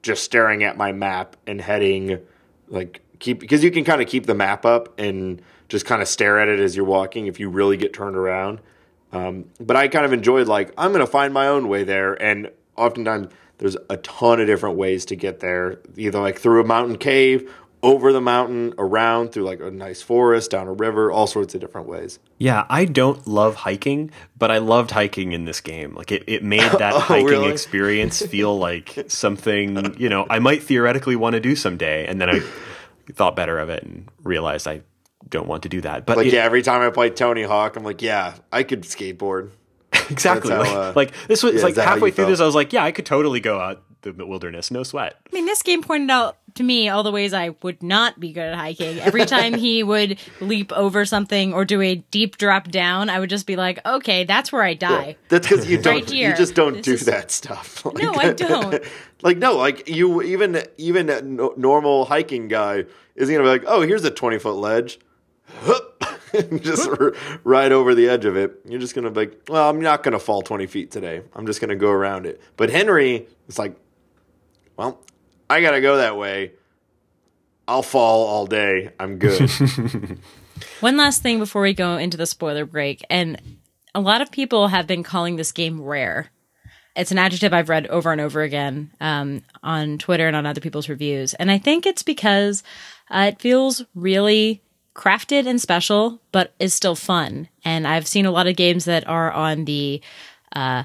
[0.03, 2.21] just staring at my map and heading
[2.69, 6.09] like keep because you can kind of keep the map up and just kind of
[6.09, 8.61] stare at it as you're walking if you really get turned around.
[9.13, 12.51] Um, but I kind of enjoyed like I'm to find my own way there, and
[12.77, 16.97] oftentimes there's a ton of different ways to get there, either like through a mountain
[16.97, 21.55] cave, over the mountain, around through like a nice forest, down a river, all sorts
[21.55, 22.19] of different ways.
[22.38, 25.95] Yeah, I don't love hiking, but I loved hiking in this game.
[25.95, 27.51] Like it, it made that Oh, hiking really?
[27.53, 32.07] experience feel like something, you know, I might theoretically want to do someday.
[32.07, 32.40] And then I
[33.12, 34.83] thought better of it and realized I
[35.29, 36.07] don't want to do that.
[36.07, 38.83] But Like it- yeah, every time I play Tony Hawk, I'm like, yeah, I could
[38.83, 39.51] skateboard.
[40.11, 40.51] exactly.
[40.51, 42.33] that's like, uh, like, this was yeah, like how halfway through felt?
[42.33, 45.17] this, I was like, yeah, I could totally go out the wilderness, no sweat.
[45.31, 48.33] I mean, this game pointed out to me all the ways I would not be
[48.33, 48.99] good at hiking.
[48.99, 53.31] Every time he would leap over something or do a deep drop down, I would
[53.31, 55.17] just be like, okay, that's where I die.
[55.29, 55.95] That's because you don't.
[56.01, 56.13] Right.
[56.13, 57.85] You just don't This do is- that stuff.
[57.85, 58.83] Like- No, I don't.
[59.23, 62.85] like no, like you even even a normal hiking guy
[63.17, 64.99] isn't gonna be like, oh, here's a twenty foot ledge.
[66.61, 67.13] just r-
[67.45, 68.61] right over the edge of it.
[68.67, 71.23] You're just gonna be like, well, I'm not gonna fall twenty feet today.
[71.35, 72.41] I'm just gonna go around it.
[72.57, 73.77] But Henry is like,
[74.81, 74.99] well,
[75.51, 76.53] I gotta go that way.
[77.69, 78.88] I'll fall all day.
[78.99, 79.51] I'm good.
[80.81, 83.59] One last thing before we go into the spoiler break, and
[83.95, 86.31] a lot of people have been calling this game rare.
[86.97, 90.62] It's an adjective I've read over and over again um, on Twitter and on other
[90.62, 92.62] people's reviews, and I think it's because
[93.11, 94.62] uh, it feels really
[94.95, 97.51] crafted and special, but is still fun.
[97.66, 100.01] And I've seen a lot of games that are on the
[100.57, 100.85] uh,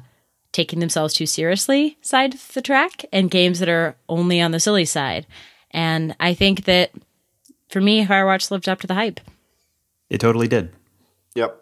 [0.55, 4.59] taking themselves too seriously side of the track, and games that are only on the
[4.59, 5.27] silly side.
[5.71, 6.91] And I think that
[7.69, 9.19] for me, Firewatch lived up to the hype.
[10.09, 10.71] It totally did.
[11.35, 11.61] yep.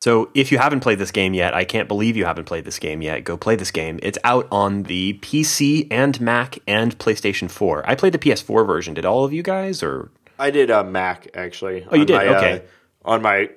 [0.00, 2.78] So if you haven't played this game yet, I can't believe you haven't played this
[2.78, 3.24] game yet.
[3.24, 3.98] Go play this game.
[4.00, 7.82] It's out on the PC and Mac and PlayStation 4.
[7.84, 8.94] I played the PS4 version.
[8.94, 11.84] Did all of you guys or I did a Mac actually.
[11.90, 12.14] Oh, you did?
[12.14, 12.62] My, uh, Okay.
[13.04, 13.50] on my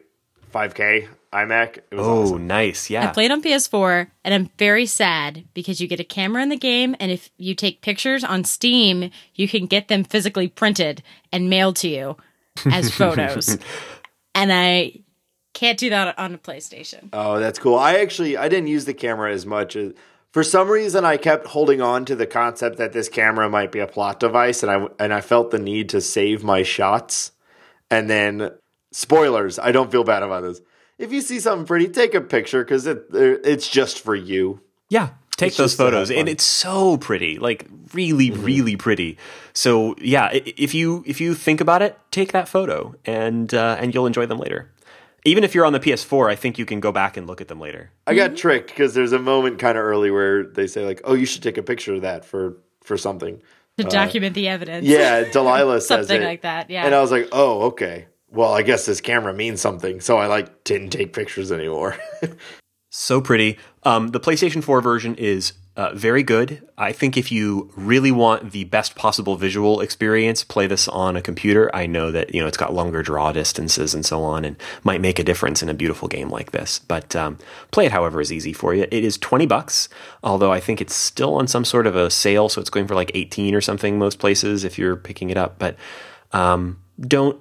[0.52, 1.78] 5K iMac.
[1.78, 2.48] It was Oh, awesome.
[2.48, 2.90] nice.
[2.90, 3.04] Yeah.
[3.10, 6.58] I played on PS4 and I'm very sad because you get a camera in the
[6.58, 11.50] game and if you take pictures on Steam, you can get them physically printed and
[11.50, 12.18] mailed to you
[12.66, 13.58] as photos.
[14.36, 15.00] and I
[15.54, 17.10] can't do that on a PlayStation.
[17.14, 17.78] Oh, that's cool.
[17.78, 19.94] I actually I didn't use the camera as much as
[20.34, 23.80] for some reason I kept holding on to the concept that this camera might be
[23.80, 27.32] a plot device and I and I felt the need to save my shots.
[27.90, 28.52] And then
[28.92, 30.62] spoilers, I don't feel bad about this.
[30.98, 34.62] If you see something pretty, take a picture cuz it it's just for you.
[34.90, 35.10] Yeah.
[35.38, 36.12] Take It's those just to photos.
[36.12, 37.40] And it's so pretty.
[37.40, 38.44] Like really, mm-hmm.
[38.44, 39.18] really pretty.
[39.54, 43.94] So yeah, if you if you think about it, take that photo and uh, and
[43.94, 44.72] you'll enjoy them later.
[45.24, 47.48] Even if you're on the PS4, I think you can go back and look at
[47.48, 47.92] them later.
[48.08, 48.36] I got mm-hmm.
[48.38, 51.44] tricked because there's a moment kind of early where they say like, "Oh, you should
[51.44, 53.42] take a picture of that for for something."
[53.78, 54.86] To uh, document the evidence.
[54.86, 56.26] Yeah, Delilah says Something it.
[56.26, 56.86] like that, yeah.
[56.86, 58.08] And I was like, "Oh, okay.
[58.32, 61.98] Well, I guess this camera means something." So I like didn't take pictures anymore.
[62.92, 63.58] So pretty.
[63.84, 66.68] Um, the PlayStation 4 version is uh, very good.
[66.78, 71.22] I think if you really want the best possible visual experience, play this on a
[71.22, 71.74] computer.
[71.74, 75.00] I know that you know it's got longer draw distances and so on, and might
[75.00, 76.80] make a difference in a beautiful game like this.
[76.80, 77.38] But um,
[77.72, 78.86] play it however is easy for you.
[78.92, 79.88] It is twenty bucks,
[80.22, 82.96] although I think it's still on some sort of a sale, so it's going for
[82.96, 85.58] like eighteen or something most places if you're picking it up.
[85.58, 85.78] But
[86.34, 87.40] um, don't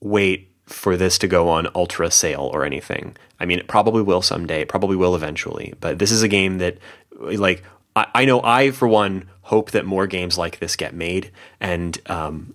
[0.00, 3.16] wait for this to go on ultra sale or anything.
[3.40, 4.62] I mean, it probably will someday.
[4.62, 5.74] It probably will eventually.
[5.80, 6.78] But this is a game that,
[7.18, 7.62] like,
[7.96, 11.30] I, I know I, for one, hope that more games like this get made.
[11.60, 12.54] And um,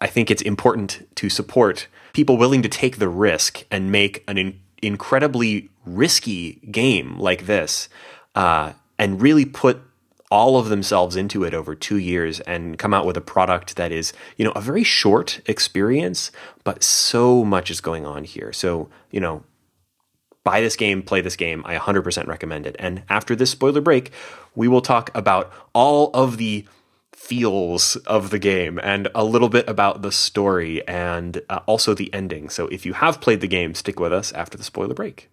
[0.00, 4.38] I think it's important to support people willing to take the risk and make an
[4.38, 7.88] in- incredibly risky game like this
[8.34, 9.82] uh, and really put
[10.30, 13.90] all of themselves into it over two years and come out with a product that
[13.90, 16.30] is, you know, a very short experience,
[16.62, 18.52] but so much is going on here.
[18.52, 19.42] So, you know,
[20.44, 21.62] buy this game, play this game.
[21.66, 22.76] I 100% recommend it.
[22.78, 24.12] And after this spoiler break,
[24.54, 26.66] we will talk about all of the
[27.12, 32.12] feels of the game and a little bit about the story and uh, also the
[32.14, 32.48] ending.
[32.48, 35.28] So if you have played the game, stick with us after the spoiler break.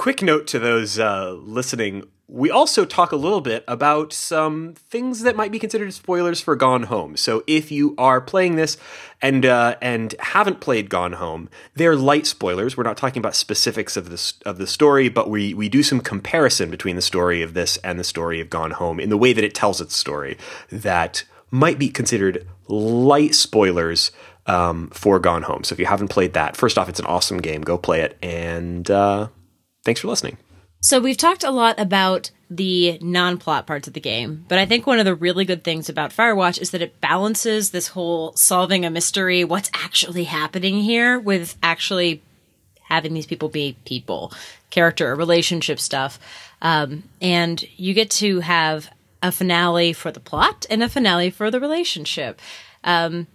[0.00, 2.04] Quick note to those uh, listening.
[2.26, 6.56] We also talk a little bit about some things that might be considered spoilers for
[6.56, 7.18] Gone Home.
[7.18, 8.78] So if you are playing this
[9.20, 12.78] and uh, and haven't played Gone Home, they're light spoilers.
[12.78, 16.00] We're not talking about specifics of this of the story, but we we do some
[16.00, 19.34] comparison between the story of this and the story of Gone Home in the way
[19.34, 20.38] that it tells its story
[20.70, 24.12] that might be considered light spoilers
[24.46, 25.62] um, for Gone Home.
[25.62, 27.60] So if you haven't played that, first off, it's an awesome game.
[27.60, 29.28] Go play it, and uh,
[29.84, 30.36] thanks for listening.
[30.82, 34.86] So we've talked a lot about the non-plot parts of the game, but I think
[34.86, 38.84] one of the really good things about Firewatch is that it balances this whole solving
[38.84, 42.22] a mystery, what's actually happening here, with actually
[42.88, 44.32] having these people be people,
[44.70, 46.18] character, relationship stuff.
[46.62, 48.90] Um, and you get to have
[49.22, 52.40] a finale for the plot and a finale for the relationship.
[52.84, 53.26] Um,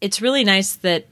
[0.00, 1.06] it's really nice that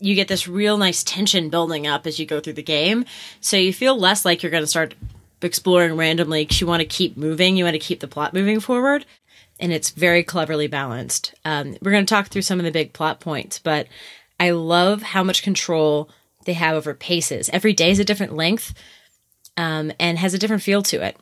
[0.00, 3.04] you get this real nice tension building up as you go through the game.
[3.40, 4.94] So you feel less like you're going to start
[5.42, 7.56] exploring randomly because you want to keep moving.
[7.56, 9.04] You want to keep the plot moving forward.
[9.60, 11.34] And it's very cleverly balanced.
[11.44, 13.86] Um, we're going to talk through some of the big plot points, but
[14.38, 16.08] I love how much control
[16.46, 17.50] they have over paces.
[17.50, 18.72] Every day is a different length
[19.58, 21.16] um, and has a different feel to it.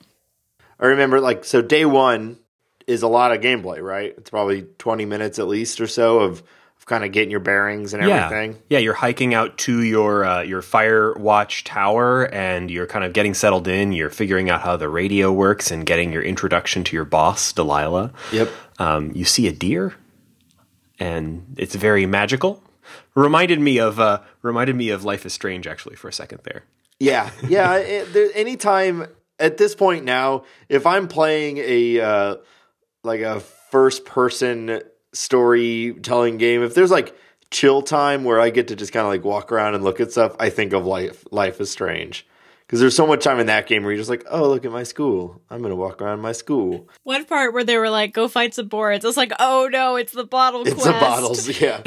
[0.79, 2.39] I remember, like, so day one
[2.87, 4.15] is a lot of gameplay, right?
[4.17, 6.45] It's probably 20 minutes at least or so of
[6.89, 8.53] kind of getting your bearings and everything.
[8.53, 13.05] Yeah, yeah you're hiking out to your uh, your fire watch tower, and you're kind
[13.05, 13.93] of getting settled in.
[13.93, 18.13] You're figuring out how the radio works and getting your introduction to your boss, Delilah.
[18.33, 18.51] Yep.
[18.79, 19.95] Um, you see a deer,
[20.99, 22.63] and it's very magical.
[23.15, 26.65] Reminded me of uh, reminded me of Life is Strange actually for a second there.
[26.99, 27.75] Yeah, yeah.
[27.77, 29.07] it, there, anytime
[29.39, 32.37] at this point now, if I'm playing a uh,
[33.05, 34.81] like a first person
[35.13, 37.17] storytelling game, if there's like
[37.51, 40.13] chill time where I get to just kind of like walk around and look at
[40.13, 41.25] stuff, I think of life.
[41.31, 42.27] Life is strange
[42.69, 44.71] because there's so much time in that game where you're just like, oh, look at
[44.71, 45.41] my school.
[45.49, 46.87] I'm gonna walk around my school.
[47.03, 49.07] One part where they were like, go fight some boards.
[49.07, 50.85] I was like, oh no, it's the bottle it's quest.
[50.87, 51.79] the bottles, yeah.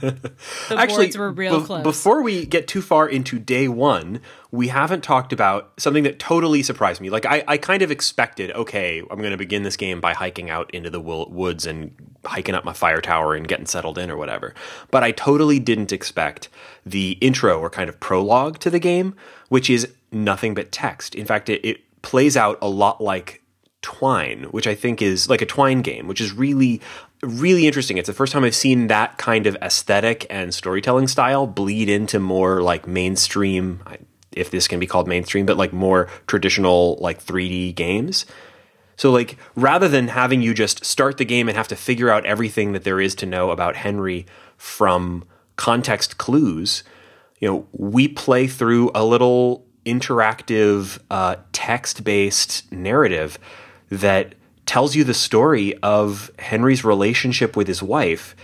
[0.00, 0.30] the
[0.70, 1.82] Actually, boards were real be- close.
[1.84, 6.62] before we get too far into day one, we haven't talked about something that totally
[6.62, 7.08] surprised me.
[7.08, 10.50] Like I, I kind of expected, okay, I'm going to begin this game by hiking
[10.50, 14.10] out into the wo- woods and hiking up my fire tower and getting settled in
[14.10, 14.54] or whatever.
[14.90, 16.48] But I totally didn't expect
[16.84, 19.14] the intro or kind of prologue to the game,
[19.48, 19.92] which is
[20.24, 21.14] nothing but text.
[21.14, 23.42] In fact, it, it plays out a lot like
[23.82, 26.80] Twine, which I think is like a Twine game, which is really,
[27.22, 27.98] really interesting.
[27.98, 32.18] It's the first time I've seen that kind of aesthetic and storytelling style bleed into
[32.18, 33.82] more like mainstream,
[34.32, 38.26] if this can be called mainstream, but like more traditional like 3D games.
[38.96, 42.24] So, like, rather than having you just start the game and have to figure out
[42.24, 44.26] everything that there is to know about Henry
[44.56, 45.24] from
[45.56, 46.82] context clues,
[47.38, 53.38] you know, we play through a little interactive, uh, text based narrative
[53.88, 54.34] that
[54.66, 58.34] tells you the story of Henry's relationship with his wife.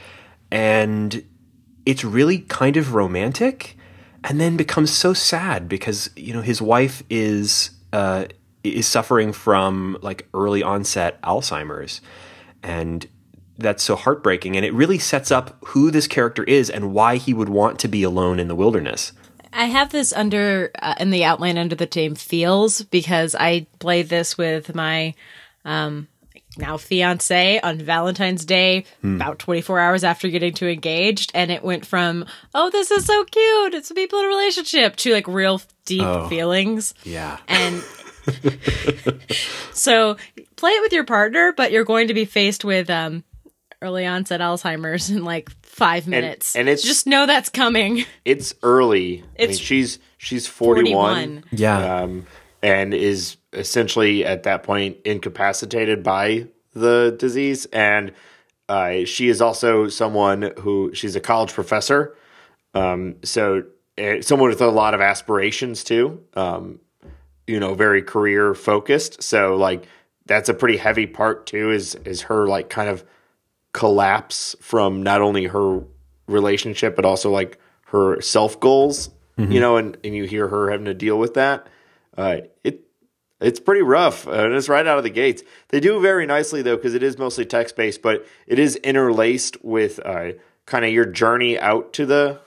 [0.50, 1.24] And
[1.84, 3.76] it's really kind of romantic
[4.24, 7.70] and then becomes so sad because, you know, his wife is.
[7.92, 8.26] Uh,
[8.64, 12.00] is suffering from like early onset Alzheimer's.
[12.62, 13.06] And
[13.58, 14.56] that's so heartbreaking.
[14.56, 17.88] And it really sets up who this character is and why he would want to
[17.88, 19.12] be alone in the wilderness.
[19.52, 24.08] I have this under uh, in the outline under the name feels because I played
[24.08, 25.14] this with my
[25.64, 26.08] um,
[26.56, 31.86] now fiance on Valentine's Day about 24 hours after getting to engaged and it went
[31.86, 36.02] from oh this is so cute it's people in a relationship to like real deep
[36.02, 36.28] Oh.
[36.28, 37.38] feelings Yeah.
[37.48, 37.82] and
[39.72, 40.16] so
[40.56, 43.24] play it with your partner but you're going to be faced with um
[43.82, 49.18] early onset Alzheimer's in like 5 minutes and it's- just know that's coming It's early.
[49.18, 51.96] I mean, It's she's she's 41, 41 Yeah.
[52.02, 52.26] um,
[52.62, 57.66] and is essentially at that point incapacitated by the disease.
[57.66, 58.12] And
[58.68, 62.16] uh, she is also someone who she's a college professor,
[62.74, 63.64] um, so
[63.98, 66.22] uh, someone with a lot of aspirations too.
[66.34, 66.78] Um,
[67.46, 69.22] you know, very career focused.
[69.22, 69.86] So like
[70.24, 71.70] that's a pretty heavy part too.
[71.70, 73.04] Is is her like kind of
[73.72, 75.80] collapse from not only her
[76.26, 79.10] relationship but also like her self goals.
[79.38, 81.66] You know, and, and you hear her having to deal with that.
[82.16, 82.80] Uh, it
[83.40, 85.42] it's pretty rough, uh, and it's right out of the gates.
[85.70, 89.64] They do very nicely though, because it is mostly text based, but it is interlaced
[89.64, 90.32] with uh,
[90.66, 92.40] kind of your journey out to the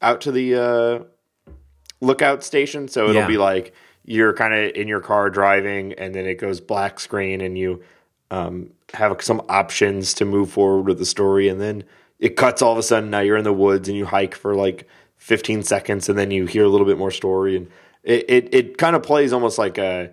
[0.00, 1.52] out to the uh,
[2.00, 2.88] lookout station.
[2.88, 3.26] So it'll Yeah.
[3.28, 7.40] be like you're kind of in your car driving, and then it goes black screen,
[7.42, 7.82] and you
[8.30, 11.84] um, have some options to move forward with the story, and then
[12.18, 13.10] it cuts all of a sudden.
[13.10, 16.46] Now you're in the woods, and you hike for like 15 seconds, and then you
[16.46, 17.68] hear a little bit more story, and
[18.02, 20.10] it it, it kind of plays almost like a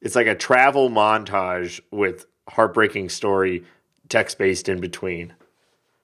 [0.00, 3.64] it's like a travel montage with heartbreaking story
[4.08, 5.34] text based in between.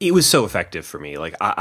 [0.00, 1.16] it was so effective for me.
[1.16, 1.54] Like I,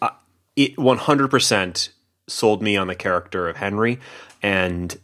[0.00, 0.10] I, I
[0.56, 1.90] it one hundred percent
[2.28, 3.98] sold me on the character of Henry,
[4.42, 4.96] and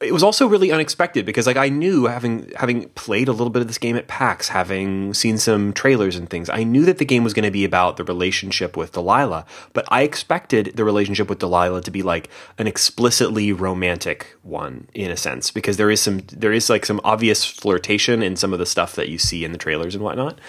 [0.00, 3.62] it was also really unexpected because like I knew having having played a little bit
[3.62, 7.04] of this game at PAX, having seen some trailers and things, I knew that the
[7.04, 11.28] game was going to be about the relationship with Delilah, but I expected the relationship
[11.28, 16.00] with Delilah to be like an explicitly romantic one in a sense because there is
[16.00, 19.44] some there is like some obvious flirtation in some of the stuff that you see
[19.44, 20.40] in the trailers and whatnot.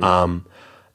[0.00, 0.46] Um,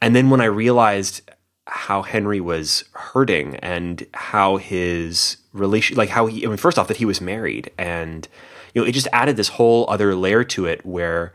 [0.02, 1.30] and then when I realized
[1.66, 6.46] how Henry was hurting and how his relation, like how he.
[6.46, 8.28] I mean, first off, that he was married, and
[8.74, 11.34] you know, it just added this whole other layer to it where,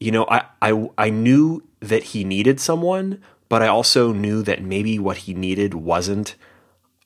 [0.00, 4.62] you know, I I I knew that he needed someone, but I also knew that
[4.62, 6.34] maybe what he needed wasn't,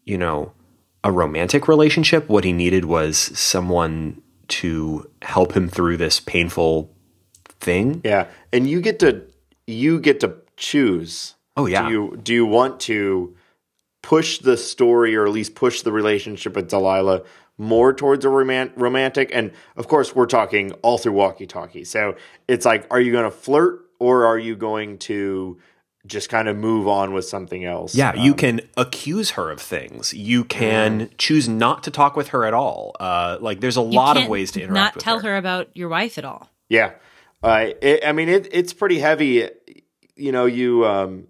[0.04, 0.52] you know,
[1.04, 2.28] a romantic relationship.
[2.28, 6.94] What he needed was someone to help him through this painful
[7.60, 8.00] thing.
[8.04, 9.22] Yeah, and you get to
[9.66, 11.34] you get to choose.
[11.56, 11.86] Oh yeah.
[11.86, 13.36] Do you do you want to
[14.02, 17.22] push the story or at least push the relationship with Delilah
[17.58, 19.30] more towards a roman- romantic?
[19.32, 21.84] And of course, we're talking all through walkie talkie.
[21.84, 22.16] So
[22.48, 25.58] it's like, are you going to flirt or are you going to
[26.04, 27.94] just kind of move on with something else?
[27.94, 30.12] Yeah, you can accuse her of things.
[30.12, 32.96] You can choose not to talk with her at all.
[32.98, 35.30] Uh, like, there's a You lot of ways to interact Not with tell her.
[35.30, 36.50] her about your wife at all.
[36.68, 36.94] Yeah,
[37.44, 39.48] uh, it, I mean it, it's pretty heavy.
[40.16, 41.28] You know, you um,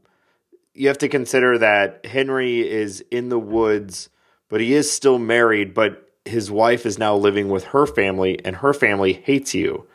[0.74, 4.08] you have to consider that Henry is in the woods,
[4.48, 5.74] but he is still married.
[5.74, 9.86] But his wife is now living with her family, and her family hates you.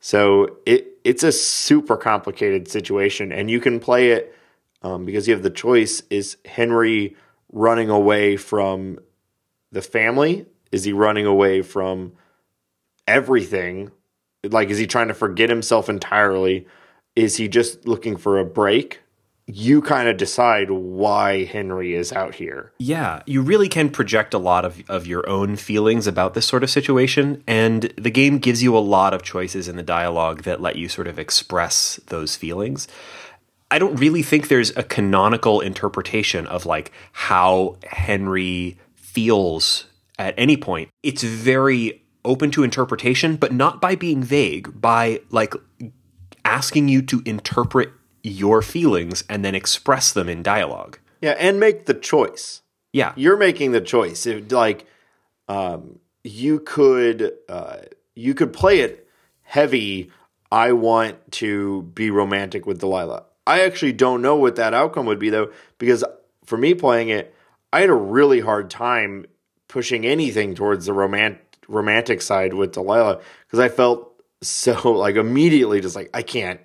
[0.00, 4.34] So it it's a super complicated situation, and you can play it
[4.82, 7.16] um, because you have the choice: is Henry
[7.52, 8.98] running away from
[9.72, 10.46] the family?
[10.72, 12.12] Is he running away from
[13.06, 13.90] everything?
[14.44, 16.66] Like, is he trying to forget himself entirely?
[17.14, 19.00] Is he just looking for a break?
[19.48, 22.72] You kind of decide why Henry is out here.
[22.78, 26.64] Yeah, you really can project a lot of, of your own feelings about this sort
[26.64, 30.60] of situation, and the game gives you a lot of choices in the dialogue that
[30.60, 32.88] let you sort of express those feelings.
[33.70, 39.86] I don't really think there's a canonical interpretation of like how Henry feels
[40.18, 40.88] at any point.
[41.02, 45.54] It's very open to interpretation, but not by being vague, by like
[46.44, 47.90] asking you to interpret
[48.26, 50.98] your feelings and then express them in dialogue.
[51.22, 52.62] Yeah, and make the choice.
[52.92, 53.12] Yeah.
[53.16, 54.26] You're making the choice.
[54.26, 54.86] If, like,
[55.48, 57.78] um, you could uh,
[58.14, 59.08] you could play it
[59.42, 60.10] heavy.
[60.50, 63.24] I want to be romantic with Delilah.
[63.46, 66.04] I actually don't know what that outcome would be though, because
[66.44, 67.34] for me playing it,
[67.72, 69.26] I had a really hard time
[69.68, 74.12] pushing anything towards the romantic romantic side with Delilah because I felt
[74.42, 76.60] so like immediately just like I can't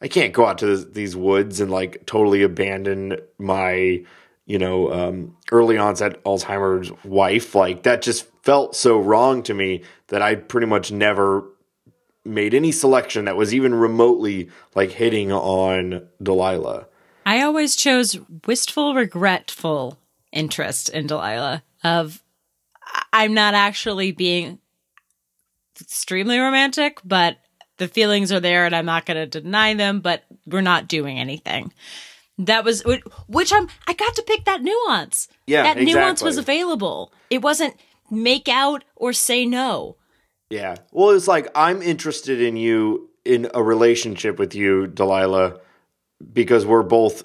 [0.00, 4.04] I can't go out to these woods and like totally abandon my
[4.46, 9.82] you know um, early onset Alzheimer's wife like that just felt so wrong to me
[10.08, 11.44] that I pretty much never
[12.24, 16.86] made any selection that was even remotely like hitting on Delilah.
[17.26, 19.98] I always chose wistful, regretful
[20.32, 21.62] interest in Delilah.
[21.84, 22.22] Of
[23.12, 24.58] I'm not actually being
[25.80, 27.38] extremely romantic, but
[27.78, 30.00] the feelings are there, and I'm not going to deny them.
[30.00, 31.72] But we're not doing anything.
[32.38, 32.84] That was
[33.26, 33.68] which I'm.
[33.86, 35.28] I got to pick that nuance.
[35.46, 37.12] Yeah, that nuance was available.
[37.30, 37.74] It wasn't
[38.10, 39.96] make out or say no.
[40.50, 40.76] Yeah.
[40.92, 45.60] Well, it's like I'm interested in you in a relationship with you, Delilah,
[46.32, 47.24] because we're both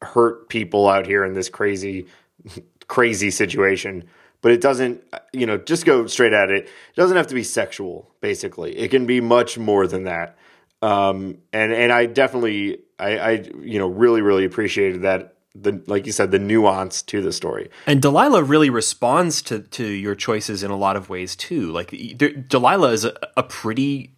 [0.00, 2.06] hurt people out here in this crazy,
[2.88, 4.04] crazy situation.
[4.40, 6.64] But it doesn't, you know, just go straight at it.
[6.64, 8.14] It doesn't have to be sexual.
[8.20, 10.38] Basically, it can be much more than that.
[10.80, 13.30] Um, and and I definitely, I, I,
[13.60, 15.34] you know, really, really appreciated that.
[15.54, 17.68] The like you said, the nuance to the story.
[17.86, 21.72] And Delilah really responds to to your choices in a lot of ways too.
[21.72, 24.14] Like there, Delilah is a, a pretty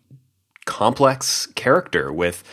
[0.66, 2.44] complex character with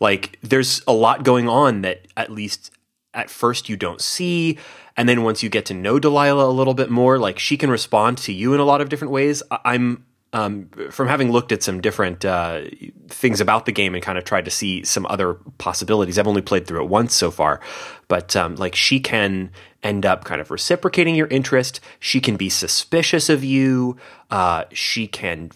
[0.00, 2.70] like there's a lot going on that at least
[3.16, 4.56] at first you don't see
[4.96, 7.70] and then once you get to know Delilah a little bit more like she can
[7.70, 9.42] respond to you in a lot of different ways.
[9.50, 12.62] I'm um, from having looked at some different uh,
[13.08, 16.42] things about the game and kind of tried to see some other possibilities i've only
[16.42, 17.60] played through it once so far
[18.08, 19.50] but um, like she can
[19.82, 23.96] end up kind of reciprocating your interest she can be suspicious of you
[24.30, 25.50] uh, she can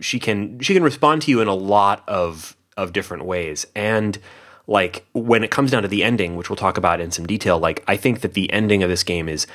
[0.00, 4.18] she can she can respond to you in a lot of of different ways and
[4.68, 7.58] like when it comes down to the ending which we'll talk about in some detail
[7.58, 9.46] like i think that the ending of this game is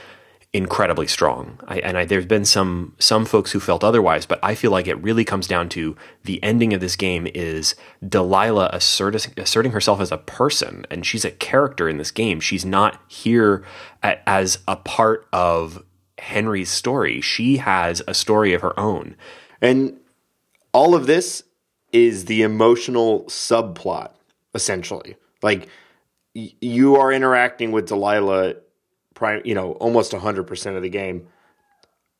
[0.55, 1.59] incredibly strong.
[1.67, 4.87] I, and I, there's been some some folks who felt otherwise but i feel like
[4.87, 5.95] it really comes down to
[6.25, 7.73] the ending of this game is
[8.07, 12.39] delilah asserting, asserting herself as a person and she's a character in this game.
[12.39, 13.63] She's not here
[14.03, 15.83] a, as a part of
[16.19, 17.19] henry's story.
[17.19, 19.15] She has a story of her own.
[19.59, 19.99] And
[20.71, 21.43] all of this
[21.91, 24.11] is the emotional subplot,
[24.53, 25.15] essentially.
[25.41, 25.67] Like
[26.35, 28.55] y- you are interacting with Delilah,
[29.43, 31.27] you know, almost hundred percent of the game,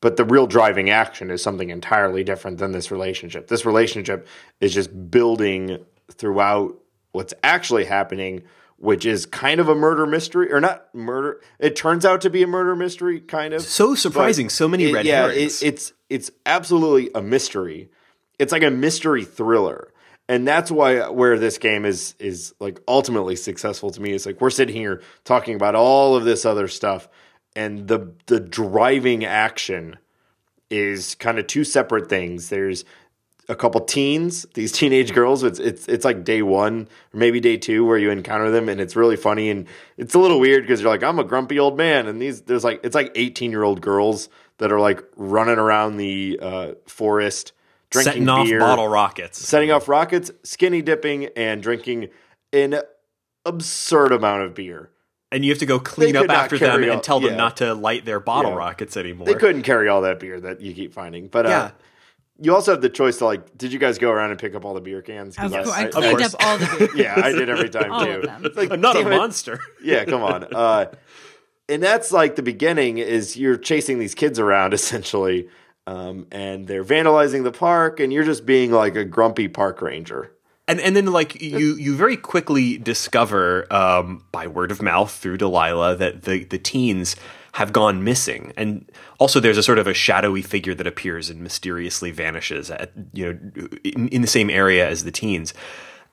[0.02, 3.48] but the real driving action is something entirely different than this relationship.
[3.48, 4.28] This relationship
[4.60, 6.78] is just building throughout
[7.12, 8.44] what's actually happening
[8.78, 11.40] which is kind of a murder mystery, or not murder.
[11.58, 13.62] It turns out to be a murder mystery, kind of.
[13.62, 15.62] So surprising, so many It- red yeah, herrings.
[15.64, 17.90] It, it's it's absolutely a mystery.
[18.40, 19.93] It's like a mystery thriller,
[20.30, 24.14] and that's why where this game is is like ultimately successful to me.
[24.14, 27.08] is like we're sitting here talking about all of this other stuff,
[27.56, 29.98] and the the driving action
[30.70, 32.50] is kind of two separate things.
[32.50, 32.86] There's
[33.50, 35.44] a couple teens, these teenage girls.
[35.44, 38.80] It's it's it's like day one or maybe day two where you encounter them, and
[38.80, 39.68] it's really funny and
[39.98, 42.64] it's a little weird because you're like, I'm a grumpy old man, and these there's
[42.64, 47.52] like it's like 18 year old girls that are like running around the uh, forest,
[47.94, 49.40] drinking setting off beer, bottle rockets.
[49.40, 52.10] setting off rockets, skinny dipping, and drinking
[52.52, 52.82] an
[53.46, 54.90] absurd amount of beer.
[55.32, 57.36] and you have to go clean up after them carry and tell them yeah.
[57.38, 58.58] not to light their bottle Yeah.
[58.58, 59.26] rockets anymore.
[59.26, 61.72] They couldn't carry all that beer that you keep finding, but uh, Yeah.
[62.40, 63.58] you also have the choice to like.
[63.58, 65.36] Did you guys go around and pick up all the beer cans?
[65.36, 66.34] 'Cause Of course, I of cleaned course.
[66.36, 66.90] up all the beer.
[66.96, 68.12] yeah, I did every time All too.
[68.12, 68.52] of them.
[68.56, 69.18] Like, I'm not a damn it.
[69.18, 69.60] monster.
[69.84, 70.44] Yeah, come on.
[70.54, 70.86] Uh,
[71.68, 75.48] and that's like the beginning is you're chasing these kids around essentially,
[75.88, 80.32] um, and they're vandalizing the park, and you're just being like a grumpy park ranger.
[80.68, 85.38] and and then like you you very quickly discover um, by word of mouth through
[85.38, 87.16] Delilah that the the teens
[87.54, 91.42] have gone missing, and also there's a sort of a shadowy figure that appears and
[91.42, 95.54] mysteriously vanishes at you know in, in the same area as the teens,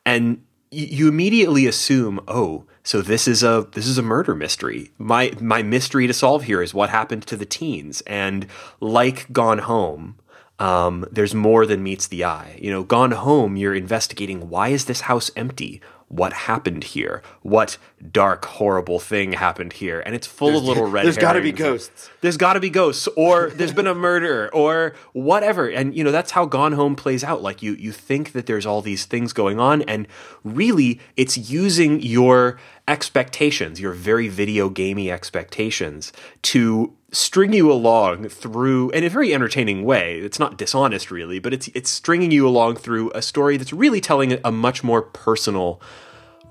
[0.05, 0.43] and
[0.73, 5.33] y- you immediately assume oh so this is a this is a murder mystery my
[5.41, 8.47] my mystery to solve here is what happened to the teens and
[8.81, 10.17] like gone home
[10.61, 12.59] um, there's more than meets the eye.
[12.61, 15.81] You know, gone home, you're investigating why is this house empty?
[16.11, 17.23] What happened here?
[17.43, 17.79] What
[18.11, 20.01] dark, horrible thing happened here?
[20.01, 21.05] And it's full of little red.
[21.05, 22.11] There's got to be ghosts.
[22.21, 25.69] There's got to be ghosts, or there's been a murder, or whatever.
[25.69, 27.43] And you know that's how Gone Home plays out.
[27.43, 30.09] Like you, you think that there's all these things going on, and
[30.43, 32.59] really, it's using your
[32.89, 39.85] expectations, your very video gamey expectations, to string you along through in a very entertaining
[39.85, 40.19] way.
[40.19, 44.01] It's not dishonest, really, but it's it's stringing you along through a story that's really
[44.01, 45.81] telling a much more personal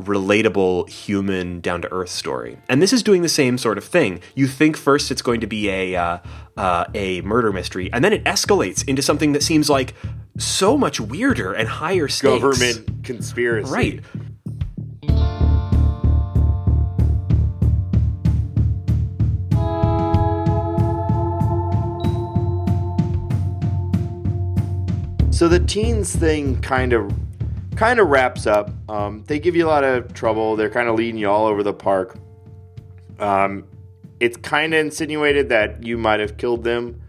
[0.01, 4.21] relatable human down to earth story and this is doing the same sort of thing
[4.33, 6.17] you think first it's going to be a uh,
[6.55, 9.93] uh, a murder mystery and then it escalates into something that seems like
[10.37, 13.69] so much weirder and higher stakes Government conspiracy.
[13.69, 13.99] right
[25.39, 27.13] So the teens thing kind of
[27.77, 28.71] kind of wraps up.
[28.89, 30.57] Um, they give you a lot of trouble.
[30.57, 32.17] They're kind of leading you all over the park.
[33.19, 33.63] Um,
[34.19, 37.01] it's kind of insinuated that you might have killed them,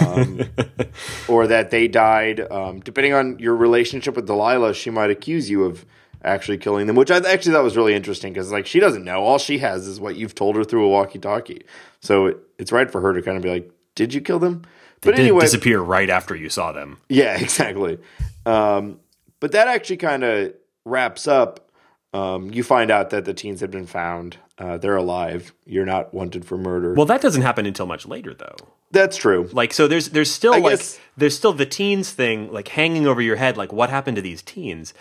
[0.00, 0.40] um,
[1.28, 2.40] or that they died.
[2.50, 5.86] Um, depending on your relationship with Delilah, she might accuse you of
[6.24, 9.22] actually killing them, which I actually thought was really interesting because like she doesn't know.
[9.22, 11.62] All she has is what you've told her through a walkie-talkie.
[12.00, 14.64] So it, it's right for her to kind of be like, "Did you kill them?"
[15.02, 17.98] But Didn't anyway, disappear right after you saw them yeah, exactly.
[18.46, 19.00] Um,
[19.40, 21.66] but that actually kind of wraps up.
[22.12, 24.36] Um, you find out that the teens have been found.
[24.58, 25.52] Uh, they're alive.
[25.64, 26.92] You're not wanted for murder.
[26.94, 28.56] well that doesn't happen until much later though
[28.90, 29.48] That's true.
[29.52, 33.06] like so there's there's still I like guess- there's still the teens thing like hanging
[33.06, 34.92] over your head like what happened to these teens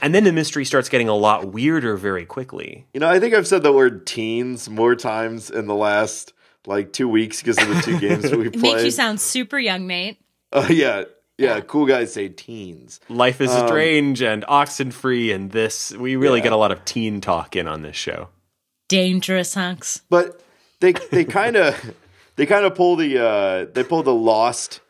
[0.00, 3.34] and then the mystery starts getting a lot weirder very quickly You know, I think
[3.34, 6.32] I've said the word teens more times in the last
[6.66, 9.58] like two weeks because of the two games that we It makes you sound super
[9.58, 10.18] young, mate.
[10.52, 11.04] Oh yeah,
[11.38, 11.60] yeah.
[11.60, 13.00] Cool guys say teens.
[13.08, 15.90] Life is Um, Strange and Oxenfree and this.
[15.92, 16.44] We really Yeah.
[16.44, 18.28] get a lot of teen talk in on this show.
[18.88, 20.02] Dangerous hunks.
[20.10, 20.40] but
[20.80, 21.94] they they kind of
[22.36, 24.80] they kind of pull the uh, they pull the lost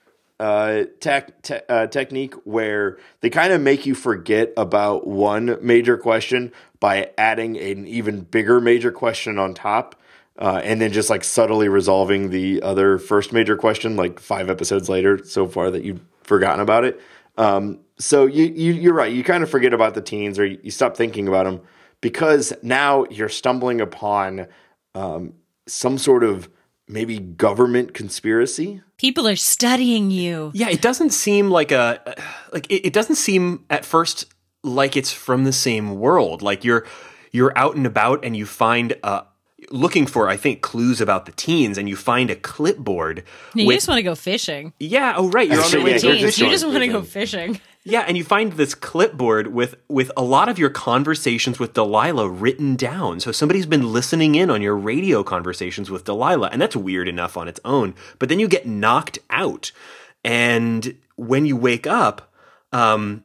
[0.41, 5.97] uh, tech te- uh, technique where they kind of make you forget about one major
[5.97, 6.51] question
[6.81, 9.95] by adding an even bigger major question on top.
[10.39, 14.89] Uh, and then just like subtly resolving the other first major question like five episodes
[14.89, 17.01] later so far that you've forgotten about it.
[17.37, 19.13] Um, so you, you you're right.
[19.13, 21.61] You kind of forget about the teens or you, you stop thinking about them
[22.01, 24.47] because now you're stumbling upon
[24.95, 25.35] um,
[25.67, 26.49] some sort of
[26.89, 28.83] maybe government conspiracy.
[28.97, 30.51] People are studying you.
[30.55, 32.17] Yeah, it doesn't seem like a
[32.53, 34.27] like it, it doesn't seem at first
[34.63, 36.43] like it's from the same world.
[36.43, 36.87] Like you're
[37.31, 39.23] you're out and about and you find uh
[39.73, 43.77] looking for I think clues about the teens and you find a clipboard You with
[43.77, 44.73] just want to go fishing.
[44.79, 46.45] yeah, oh right, you're on the way yeah, to go Teens, fishing.
[46.45, 47.55] you just want to go Fishing.
[47.55, 47.61] fishing.
[47.85, 52.29] Yeah, and you find this clipboard with with a lot of your conversations with Delilah
[52.29, 53.19] written down.
[53.19, 57.37] So somebody's been listening in on your radio conversations with Delilah, and that's weird enough
[57.37, 57.95] on its own.
[58.21, 59.73] But then you get knocked out,
[60.23, 62.33] and when you wake up,
[62.73, 63.25] um,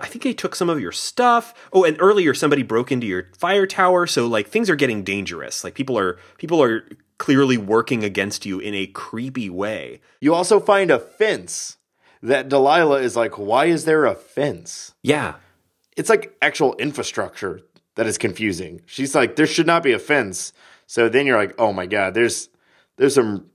[0.00, 1.52] I think they took some of your stuff.
[1.72, 5.62] Oh, and earlier somebody broke into your fire tower, so like things are getting dangerous.
[5.62, 6.84] Like people are people are
[7.18, 10.00] clearly working against you in a creepy way.
[10.20, 11.76] You also find a fence
[12.22, 14.94] that Delilah is like, why is there a fence?
[15.02, 15.34] Yeah.
[15.96, 17.60] It's like actual infrastructure
[17.94, 18.80] that is confusing.
[18.86, 20.52] She's like, there should not be a fence.
[20.86, 22.48] So then you're like, oh my god, there's
[22.96, 23.50] there's some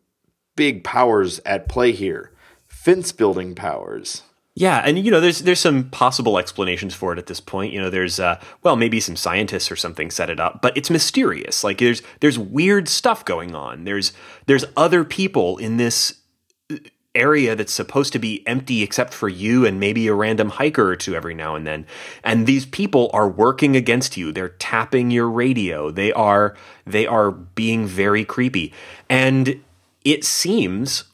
[0.55, 2.31] big powers at play here.
[2.67, 4.23] Fence building powers.
[4.59, 7.71] Yeah, and you know, there's there's some possible explanations for it at this point.
[7.71, 10.89] You know, there's uh, well, maybe some scientists or something set it up, but it's
[10.89, 11.63] mysterious.
[11.63, 13.85] Like there's there's weird stuff going on.
[13.85, 14.11] There's
[14.47, 16.19] there's other people in this
[16.69, 16.75] uh,
[17.15, 20.97] area that's supposed to be empty except for you and maybe a random hiker or
[20.97, 21.85] two every now and then.
[22.21, 24.33] And these people are working against you.
[24.33, 25.89] They're tapping your radio.
[25.89, 28.73] They are they are being very creepy.
[29.09, 29.63] And
[30.03, 31.05] it seems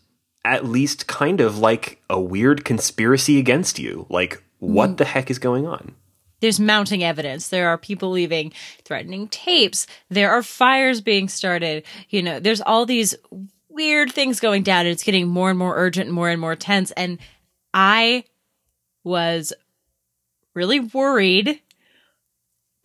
[0.45, 4.05] at least kind of like a weird conspiracy against you.
[4.09, 4.97] Like, what mm.
[4.97, 5.95] the heck is going on?
[6.39, 7.49] There's mounting evidence.
[7.49, 9.87] There are people leaving threatening tapes.
[10.09, 11.83] There are fires being started.
[12.09, 13.15] You know, there's all these
[13.69, 16.55] weird things going down, and it's getting more and more urgent and more and more
[16.55, 16.91] tense.
[16.91, 17.17] And
[17.73, 18.25] I
[19.03, 19.51] was
[20.53, 21.59] really worried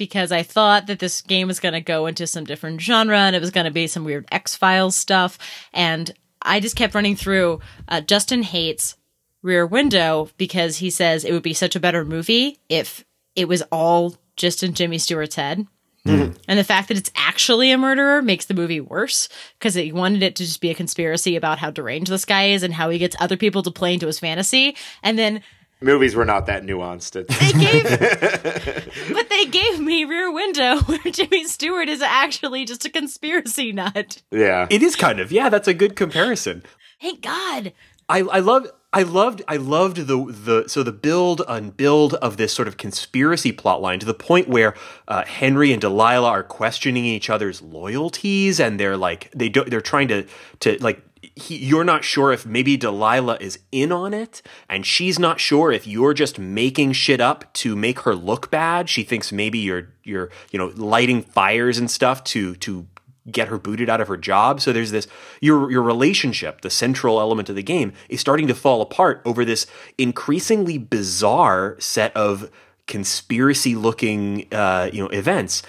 [0.00, 3.36] because I thought that this game was going to go into some different genre and
[3.36, 5.38] it was going to be some weird X Files stuff.
[5.74, 6.10] And
[6.42, 7.60] I just kept running through.
[7.88, 8.96] Uh, Justin hates
[9.42, 13.62] Rear Window because he says it would be such a better movie if it was
[13.70, 15.66] all just in Jimmy Stewart's head.
[16.06, 16.32] Mm-hmm.
[16.48, 19.28] And the fact that it's actually a murderer makes the movie worse
[19.58, 22.62] because he wanted it to just be a conspiracy about how deranged this guy is
[22.62, 24.76] and how he gets other people to play into his fantasy.
[25.02, 25.42] And then
[25.80, 27.12] movies were not that nuanced.
[27.12, 27.52] They
[29.04, 33.72] gave, but they gave me Rear Window, where Jimmy Stewart is actually just a conspiracy
[33.72, 34.22] nut.
[34.30, 35.32] Yeah, it is kind of.
[35.32, 36.62] Yeah, that's a good comparison.
[37.00, 37.72] Thank God.
[38.08, 38.66] I, I love.
[38.92, 42.76] I loved I loved the the so the build and build of this sort of
[42.76, 44.74] conspiracy plot line to the point where
[45.06, 49.80] uh, Henry and Delilah are questioning each other's loyalties and they're like they do they're
[49.80, 50.26] trying to
[50.58, 51.04] to like
[51.40, 55.72] he, you're not sure if maybe Delilah is in on it, and she's not sure
[55.72, 58.88] if you're just making shit up to make her look bad.
[58.88, 62.86] She thinks maybe you're you're you know lighting fires and stuff to to
[63.30, 64.60] get her booted out of her job.
[64.60, 65.06] So there's this
[65.40, 69.44] your your relationship, the central element of the game, is starting to fall apart over
[69.44, 69.66] this
[69.98, 72.50] increasingly bizarre set of
[72.86, 75.62] conspiracy looking uh, you know events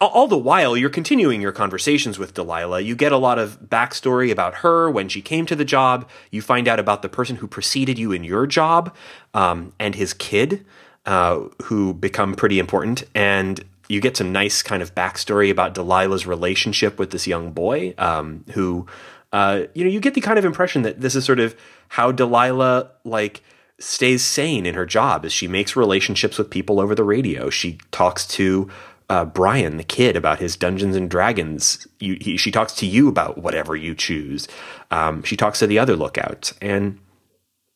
[0.00, 2.80] all the while you're continuing your conversations with Delilah.
[2.80, 6.08] You get a lot of backstory about her when she came to the job.
[6.30, 8.94] You find out about the person who preceded you in your job
[9.32, 10.66] um, and his kid,
[11.06, 13.04] uh, who become pretty important.
[13.14, 17.94] And you get some nice kind of backstory about Delilah's relationship with this young boy,
[17.96, 18.86] um, who,
[19.32, 21.56] uh, you know, you get the kind of impression that this is sort of
[21.88, 23.42] how Delilah like
[23.78, 27.48] stays sane in her job as she makes relationships with people over the radio.
[27.48, 28.68] She talks to
[29.08, 31.86] uh, Brian, the kid, about his Dungeons and Dragons.
[32.00, 34.48] You, he, she talks to you about whatever you choose.
[34.90, 36.98] Um, she talks to the other lookouts, and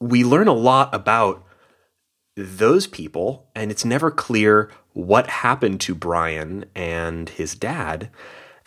[0.01, 1.45] we learn a lot about
[2.37, 3.49] those people.
[3.55, 8.11] And it's never clear what happened to Brian and his dad.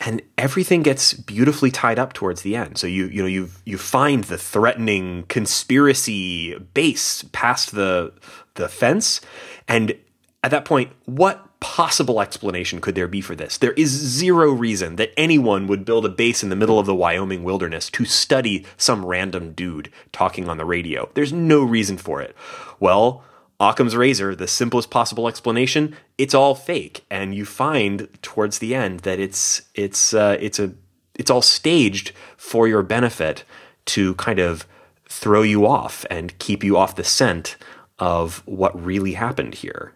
[0.00, 2.78] And everything gets beautifully tied up towards the end.
[2.78, 8.12] So you you know you you find the threatening conspiracy base past the
[8.54, 9.20] the fence,
[9.68, 9.96] and
[10.42, 13.56] at that point, what possible explanation could there be for this?
[13.58, 16.94] There is zero reason that anyone would build a base in the middle of the
[16.94, 21.08] Wyoming wilderness to study some random dude talking on the radio.
[21.14, 22.36] There's no reason for it.
[22.80, 23.24] Well,
[23.60, 29.00] Occam's razor, the simplest possible explanation, it's all fake, and you find towards the end
[29.00, 30.72] that it's it's uh, it's a
[31.14, 33.44] it's all staged for your benefit
[33.86, 34.66] to kind of
[35.08, 37.56] throw you off and keep you off the scent
[37.98, 39.92] of what really happened here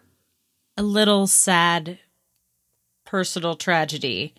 [0.79, 1.99] a little sad
[3.05, 4.35] personal tragedy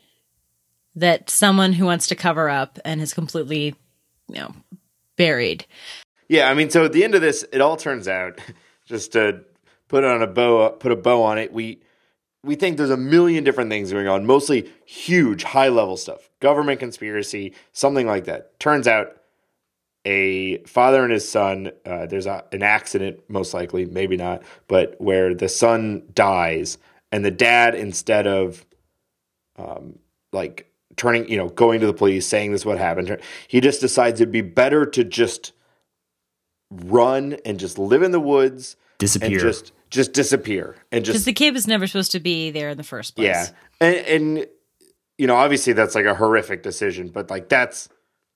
[0.95, 3.75] that someone who wants to cover up and is completely,
[4.29, 4.55] you know,
[5.17, 5.65] buried.
[6.29, 8.39] Yeah, I mean, so at the end of this, it all turns out
[8.85, 9.41] just to
[9.89, 11.51] put on a bow, put a bow on it.
[11.51, 11.81] We
[12.41, 16.79] we think there's a million different things going on, mostly huge, high level stuff, government
[16.79, 18.57] conspiracy, something like that.
[18.61, 19.18] Turns out
[20.05, 21.71] a father and his son.
[21.85, 26.77] Uh, there's a, an accident, most likely, maybe not, but where the son dies,
[27.11, 28.65] and the dad, instead of
[29.57, 29.99] um,
[30.31, 33.81] like turning, you know, going to the police, saying this is what happened, he just
[33.81, 35.53] decides it'd be better to just
[36.71, 41.25] run and just live in the woods, disappear, and just just disappear, and just because
[41.25, 43.25] the kid was never supposed to be there in the first place.
[43.25, 43.47] Yeah,
[43.81, 44.47] and, and
[45.17, 47.89] you know, obviously that's like a horrific decision, but like that's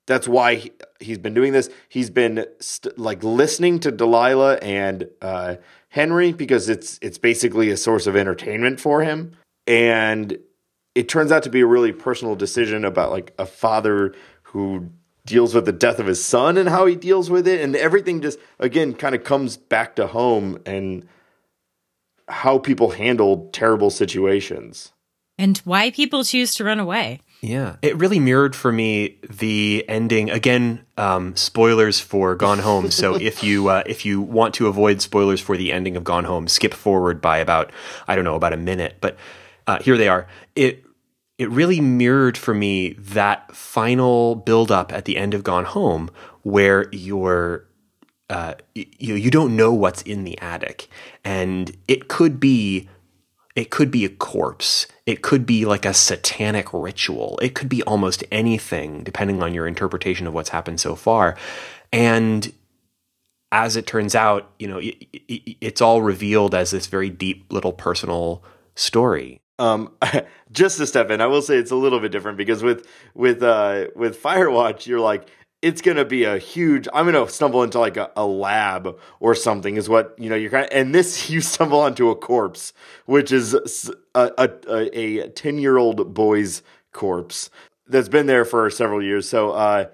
[0.06, 0.72] that's why he,
[1.08, 1.70] has been doing this.
[1.88, 5.56] He's been st- like listening to Delilah and uh,
[5.88, 9.32] Henry because it's it's basically a source of entertainment for him,
[9.66, 10.38] and
[10.94, 14.90] it turns out to be a really personal decision about like a father who
[15.26, 18.20] deals with the death of his son and how he deals with it, and everything
[18.20, 21.06] just again kind of comes back to home and
[22.28, 24.92] how people handle terrible situations.
[25.36, 27.20] And why people choose to run away.
[27.44, 30.30] Yeah, it really mirrored for me the ending.
[30.30, 32.90] Again, um, spoilers for Gone Home.
[32.90, 36.24] So if you uh, if you want to avoid spoilers for the ending of Gone
[36.24, 37.70] Home, skip forward by about
[38.08, 38.96] I don't know about a minute.
[39.02, 39.18] But
[39.66, 40.26] uh, here they are.
[40.56, 40.84] It
[41.36, 46.10] it really mirrored for me that final build up at the end of Gone Home,
[46.42, 47.66] where you're
[48.30, 50.88] uh, you you don't know what's in the attic,
[51.24, 52.88] and it could be
[53.56, 54.86] it could be a corpse.
[55.06, 57.38] It could be like a satanic ritual.
[57.40, 61.36] It could be almost anything, depending on your interpretation of what's happened so far.
[61.92, 62.52] And
[63.52, 67.52] as it turns out, you know, it, it, it's all revealed as this very deep
[67.52, 68.42] little personal
[68.74, 69.40] story.
[69.60, 69.92] Um,
[70.52, 73.42] just to step in, I will say it's a little bit different because with with
[73.42, 75.28] uh, with Firewatch, you're like
[75.64, 78.96] it's going to be a huge i'm going to stumble into like a, a, lab
[79.18, 82.14] or something is what you know you're kind of and this you stumble onto a
[82.14, 82.72] corpse
[83.06, 83.54] which is
[84.14, 86.62] a, a, a 10 year old boy's
[86.92, 87.50] corpse
[87.86, 89.28] that's been there for several years.
[89.28, 89.86] So uh,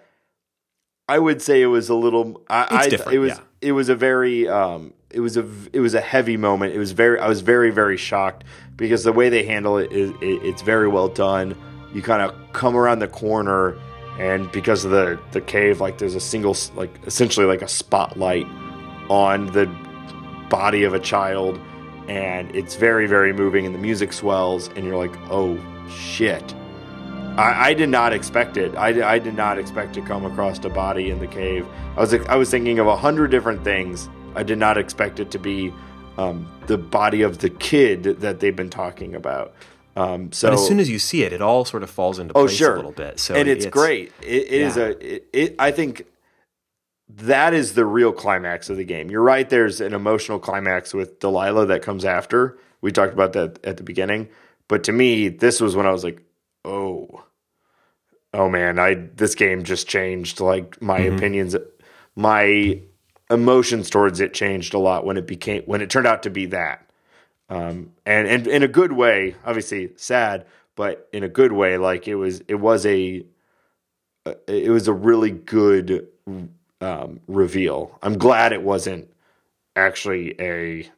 [1.08, 3.40] i would say it was a little i, I it was yeah.
[3.60, 6.74] it was a very um, it was a it was a heavy moment.
[6.74, 8.44] It was very i was very very shocked
[8.76, 11.56] because the way they handle it is it, it's very well done.
[11.92, 13.76] You kind of come around the corner
[14.20, 18.46] and because of the the cave like there's a single like essentially like a spotlight
[19.08, 19.66] on the
[20.50, 21.58] body of a child
[22.06, 25.58] and it's very very moving and the music swells and you're like oh
[25.90, 26.54] shit.
[27.36, 28.74] I, I did not expect it.
[28.74, 31.66] I, I did not expect to come across a body in the cave.
[31.96, 34.08] I was I was thinking of a hundred different things.
[34.34, 35.72] I did not expect it to be
[36.18, 39.54] um, the body of the kid that they've been talking about
[40.00, 42.36] um, so but as soon as you see it, it all sort of falls into
[42.36, 42.72] oh, place sure.
[42.72, 43.20] a little bit.
[43.20, 44.12] So and it's, it's great.
[44.22, 44.66] It, it yeah.
[44.66, 45.14] is a.
[45.14, 46.06] It, it, I think
[47.08, 49.10] that is the real climax of the game.
[49.10, 49.48] You're right.
[49.48, 52.58] There's an emotional climax with Delilah that comes after.
[52.80, 54.30] We talked about that at the beginning,
[54.68, 56.22] but to me, this was when I was like,
[56.64, 57.22] oh,
[58.32, 60.40] oh man, I this game just changed.
[60.40, 61.16] Like my mm-hmm.
[61.16, 61.56] opinions,
[62.16, 62.80] my
[63.28, 66.46] emotions towards it changed a lot when it became when it turned out to be
[66.46, 66.89] that
[67.50, 69.34] um, and and in a good way.
[69.44, 70.46] Obviously sad,
[70.76, 71.76] but in a good way.
[71.76, 73.24] Like it was it was a
[74.46, 76.08] it was a really good
[76.80, 77.98] um, reveal.
[78.02, 79.10] I'm glad it wasn't
[79.76, 80.88] actually a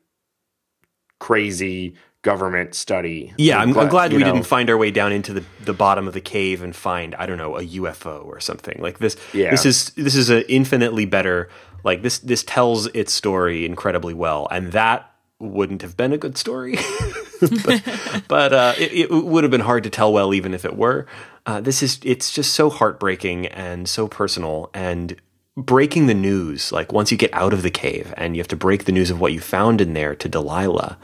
[1.19, 3.33] crazy government study.
[3.37, 4.33] Yeah, I'm, I'm glad, we know.
[4.33, 7.27] didn't find our way down into the, the bottom of the cave and find I
[7.27, 9.17] don't know a UFO or something like this.
[9.33, 9.51] Yeah.
[9.51, 11.49] this is this is a infinitely better.
[11.85, 15.12] Like this this tells its story incredibly well, and that
[15.43, 16.77] wouldn't have been a good story.
[17.65, 17.83] but,
[18.29, 21.07] but uh, it, it, would have been hard to tell well, even if it were.
[21.45, 25.17] Uh, this is it's just so heartbreaking and so personal and
[25.57, 26.71] breaking the news.
[26.73, 29.11] Like once you get out of the cave and you have to break the news
[29.11, 30.97] of what you found in there to Delilah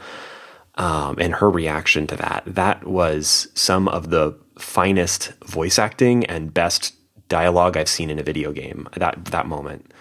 [0.75, 2.43] um, and her reaction to that.
[2.45, 6.95] That was some of the finest voice acting and best
[7.27, 8.87] dialogue I've seen in a video game.
[8.95, 9.91] That that moment.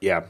[0.00, 0.26] Yeah,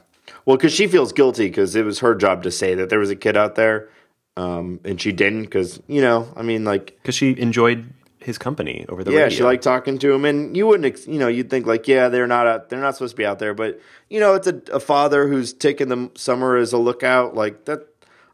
[0.48, 3.10] well, because she feels guilty because it was her job to say that there was
[3.10, 3.90] a kid out there,
[4.34, 8.86] um, and she didn't because you know, I mean, like because she enjoyed his company
[8.88, 9.36] over the yeah, radio.
[9.36, 12.26] she liked talking to him, and you wouldn't, you know, you'd think like, yeah, they're
[12.26, 13.78] not out, they're not supposed to be out there, but
[14.08, 17.86] you know, it's a, a father who's taking the summer as a lookout, like that.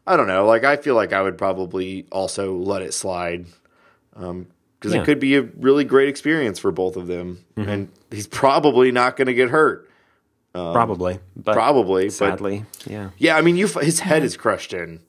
[0.07, 3.45] I don't know, like I feel like I would probably also let it slide.
[4.15, 4.47] Um,
[4.79, 5.01] because yeah.
[5.01, 7.69] it could be a really great experience for both of them, mm-hmm.
[7.69, 9.89] and he's probably not going to get hurt.
[10.55, 13.35] Um, probably, probably, sadly, but, yeah, yeah.
[13.35, 15.01] I mean, you his head is crushed in,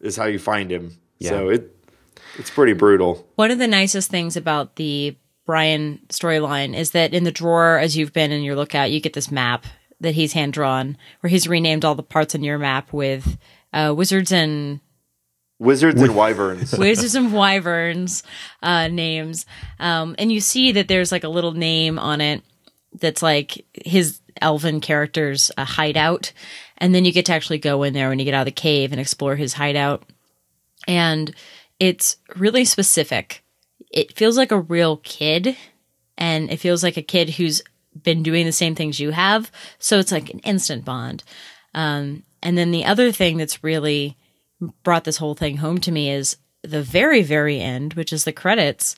[0.00, 0.98] is how you find him.
[1.18, 1.30] Yeah.
[1.30, 1.76] So it
[2.38, 3.26] it's pretty brutal.
[3.34, 5.16] One of the nicest things about the
[5.46, 9.14] Brian storyline is that in the drawer, as you've been in your lookout, you get
[9.14, 9.66] this map
[10.00, 13.36] that he's hand drawn, where he's renamed all the parts on your map with
[13.72, 14.80] uh, wizards and
[15.58, 16.72] Wizards and wyverns.
[16.78, 18.22] Wizards and wyverns
[18.62, 19.46] uh, names.
[19.78, 22.42] Um, and you see that there's like a little name on it
[23.00, 26.32] that's like his elven character's uh, hideout.
[26.78, 28.52] And then you get to actually go in there when you get out of the
[28.52, 30.04] cave and explore his hideout.
[30.86, 31.34] And
[31.78, 33.42] it's really specific.
[33.90, 35.56] It feels like a real kid,
[36.18, 37.62] and it feels like a kid who's
[38.02, 39.50] been doing the same things you have.
[39.78, 41.22] So it's like an instant bond.
[41.74, 44.16] Um, and then the other thing that's really
[44.82, 48.32] brought this whole thing home to me is the very, very end, which is the
[48.32, 48.96] credits.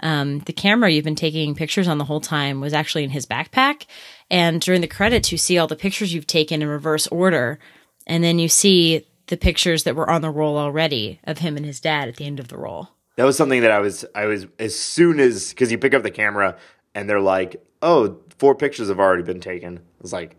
[0.00, 3.26] Um, the camera you've been taking pictures on the whole time was actually in his
[3.26, 3.86] backpack.
[4.30, 7.58] And during the credits, you see all the pictures you've taken in reverse order.
[8.06, 11.66] And then you see the pictures that were on the roll already of him and
[11.66, 12.88] his dad at the end of the roll.
[13.16, 16.02] That was something that I was I was as soon as because you pick up
[16.04, 16.56] the camera
[16.94, 19.78] and they're like, oh, four pictures have already been taken.
[19.78, 20.36] I was like,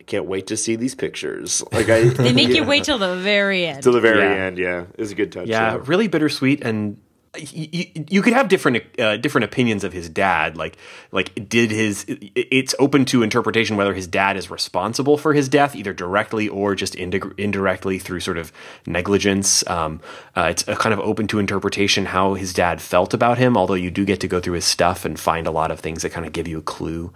[0.00, 1.62] I can't wait to see these pictures.
[1.72, 3.82] Like I, They make you wait till the very end.
[3.82, 4.44] Till the very Yeah.
[4.44, 4.58] end.
[4.58, 5.48] Yeah, it was a good touch.
[5.48, 5.80] Yeah, there.
[5.80, 6.96] really bittersweet, and
[7.38, 10.56] you, you could have different uh, different opinions of his dad.
[10.56, 10.76] Like,
[11.12, 12.04] like did his?
[12.08, 16.74] It's open to interpretation whether his dad is responsible for his death, either directly or
[16.74, 18.52] just indi- indirectly through sort of
[18.86, 19.66] negligence.
[19.68, 20.00] Um,
[20.34, 23.56] uh, it's kind of open to interpretation how his dad felt about him.
[23.56, 26.02] Although you do get to go through his stuff and find a lot of things
[26.02, 27.12] that kind of give you a clue.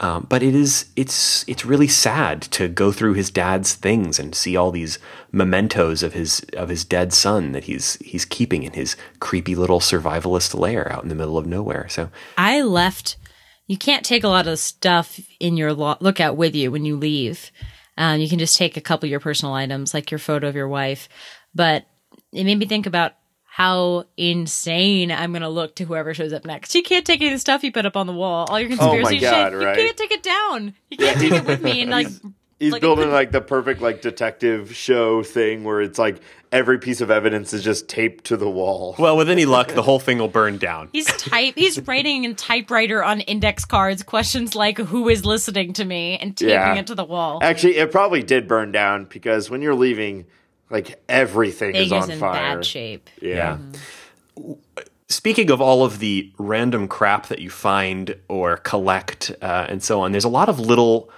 [0.00, 4.34] Um, but it is it's it's really sad to go through his dad's things and
[4.34, 4.98] see all these
[5.30, 9.80] mementos of his of his dead son that he's he's keeping in his creepy little
[9.80, 11.88] survivalist lair out in the middle of nowhere.
[11.88, 13.16] So I left.
[13.68, 16.96] You can't take a lot of stuff in your lo- lookout with you when you
[16.96, 17.52] leave.
[17.96, 20.56] Um, you can just take a couple of your personal items, like your photo of
[20.56, 21.08] your wife.
[21.54, 21.86] But
[22.32, 23.12] it made me think about
[23.54, 26.74] how insane I'm going to look to whoever shows up next.
[26.74, 28.72] You can't take any of the stuff you put up on the wall, all your
[28.72, 29.58] oh conspiracy God, shit.
[29.62, 29.76] right.
[29.76, 30.74] You can't take it down.
[30.90, 32.06] You can't take it with me and like.
[32.58, 36.18] He's like, building like the perfect like detective show thing where it's like
[36.52, 38.94] every piece of evidence is just taped to the wall.
[38.98, 40.88] well, with any luck, the whole thing will burn down.
[40.92, 41.54] He's type.
[41.56, 46.34] He's writing in typewriter on index cards questions like "Who is listening to me?" and
[46.36, 46.74] taping Yeah.
[46.76, 47.40] it to the wall.
[47.42, 50.24] Actually, it probably did burn down because when you're leaving,
[50.72, 52.56] like everything Thing is on in fire.
[52.56, 53.08] bad shape.
[53.20, 53.58] Yeah.
[55.08, 60.00] Speaking of all of the random crap that you find or collect uh, and so
[60.00, 61.10] on, there's a lot of little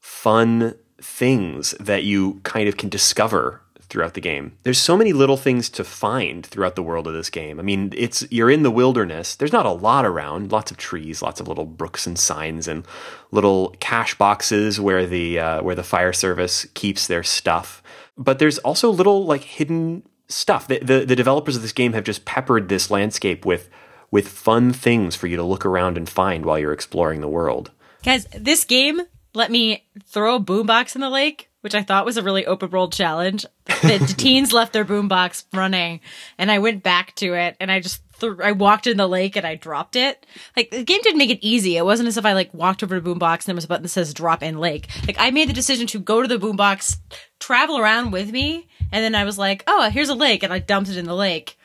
[0.00, 4.56] fun things that you kind of can discover throughout the game.
[4.62, 7.60] There's so many little things to find throughout the world of this game.
[7.60, 9.36] I mean, it's you're in the wilderness.
[9.36, 10.50] There's not a lot around.
[10.50, 12.86] Lots of trees, lots of little brooks and signs, and
[13.32, 17.81] little cache boxes where the uh, where the fire service keeps their stuff.
[18.16, 20.68] But there's also little like hidden stuff.
[20.68, 23.68] The, the the developers of this game have just peppered this landscape with
[24.10, 27.70] with fun things for you to look around and find while you're exploring the world.
[28.04, 29.02] Guys, this game
[29.34, 32.70] let me throw a boombox in the lake, which I thought was a really open
[32.70, 33.46] world challenge.
[33.64, 36.00] The, teens left their boombox running,
[36.36, 39.36] and I went back to it, and I just th- I walked in the lake
[39.36, 40.26] and I dropped it.
[40.56, 41.76] Like the game didn't make it easy.
[41.76, 43.82] It wasn't as if I like walked over to boombox and there was a button
[43.82, 44.88] that says drop in lake.
[45.06, 46.96] Like I made the decision to go to the boombox,
[47.40, 50.58] travel around with me, and then I was like, oh, here's a lake, and I
[50.58, 51.56] dumped it in the lake.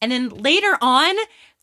[0.00, 1.14] And then later on,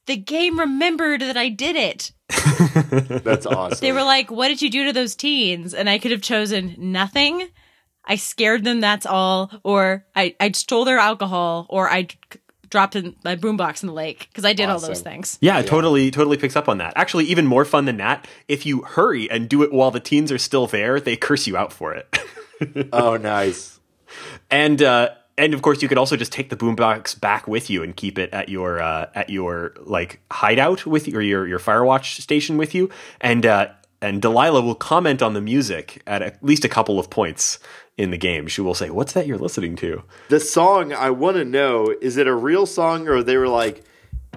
[0.06, 2.12] the game remembered that I did it.
[3.24, 3.78] That's awesome.
[3.80, 6.76] They were like, "What did you do to those teens?" And I could have chosen
[6.78, 7.48] nothing.
[8.06, 8.82] I scared them.
[8.82, 9.52] That's all.
[9.64, 11.68] Or I I stole their alcohol.
[11.70, 12.08] Or I
[12.74, 15.38] dropped in my boombox in the lake because I did all those things.
[15.42, 16.94] Yeah, it totally, totally picks up on that.
[16.96, 20.32] Actually, even more fun than that, if you hurry and do it while the teens
[20.32, 22.18] are still there, they curse you out for it.
[22.92, 23.80] oh, nice.
[24.50, 27.84] and uh, and of course, you could also just take the boombox back with you
[27.84, 31.60] and keep it at your uh, at your like hideout with you or your your
[31.60, 32.90] Firewatch station with you.
[33.22, 33.68] And uh,
[34.02, 37.60] and Delilah will comment on the music at at least a couple of points
[37.98, 38.48] in the game.
[38.48, 42.18] She will say, "What's that you're listening to?" The song I want to know is
[42.18, 43.84] it a real song or they were like,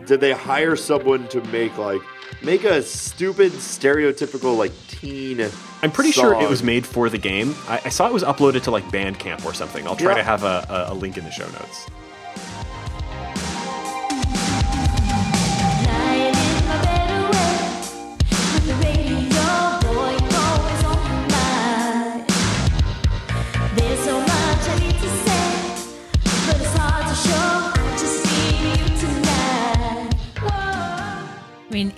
[0.05, 2.01] did they hire someone to make like
[2.43, 5.41] make a stupid stereotypical like teen?
[5.83, 7.55] I'm pretty sure it was made for the game.
[7.69, 9.87] I, I saw it was uploaded to like Bandcamp or something.
[9.87, 10.19] I'll try Yeah.
[10.19, 11.87] to have a, a, a link in the show notes.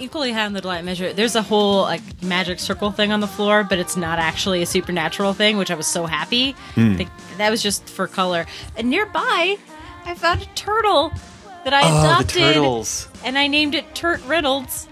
[0.08, 1.12] Equally high on the delight measure.
[1.12, 4.66] There's a whole like magic circle thing on the floor, but it's not actually a
[4.66, 6.56] supernatural thing, which I was so happy.
[6.76, 8.46] Like, that was just for color.
[8.76, 9.56] And nearby,
[10.06, 11.12] I found a turtle
[11.64, 13.26] that I Oh, adopted.
[13.26, 14.88] and I named it Turt Reynolds.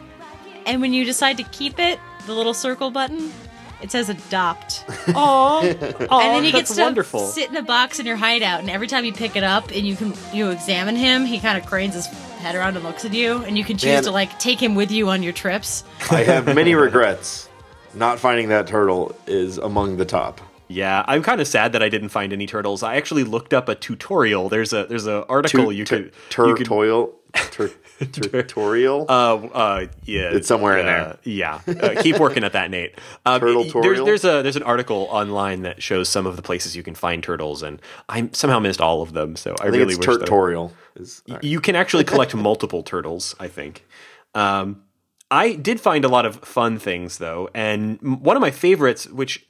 [0.66, 3.32] And when you decide to keep it, the little circle button,
[3.80, 4.84] it says adopt.
[5.14, 7.20] Oh, and then he gets to wonderful.
[7.20, 8.60] sit in a box in your hideout.
[8.60, 11.56] And every time you pick it up and you can you examine him, he kind
[11.56, 12.06] of cranes his
[12.46, 13.42] head around and looks at you.
[13.44, 14.02] And you can choose Man.
[14.04, 15.84] to like take him with you on your trips.
[16.10, 17.48] I have many regrets.
[17.94, 20.40] Not finding that turtle is among the top.
[20.68, 22.82] Yeah, I'm kind of sad that I didn't find any turtles.
[22.82, 24.48] I actually looked up a tutorial.
[24.48, 26.10] There's a there's an article you could you
[26.54, 27.12] could Turtoil.
[27.32, 29.06] Tur- Tutorial.
[29.08, 31.18] Uh, uh, yeah, It's somewhere in uh, there.
[31.24, 32.98] Yeah, uh, keep working at that, Nate.
[33.24, 33.82] Um, Turtle-torial?
[33.82, 36.94] there's, there's a there's an article online that shows some of the places you can
[36.94, 39.36] find turtles, and I somehow missed all of them.
[39.36, 40.72] So I, I think really wish Turtorial.
[40.96, 43.34] Is, you can actually collect multiple turtles.
[43.40, 43.86] I think.
[44.34, 44.82] Um,
[45.30, 49.46] I did find a lot of fun things though, and one of my favorites, which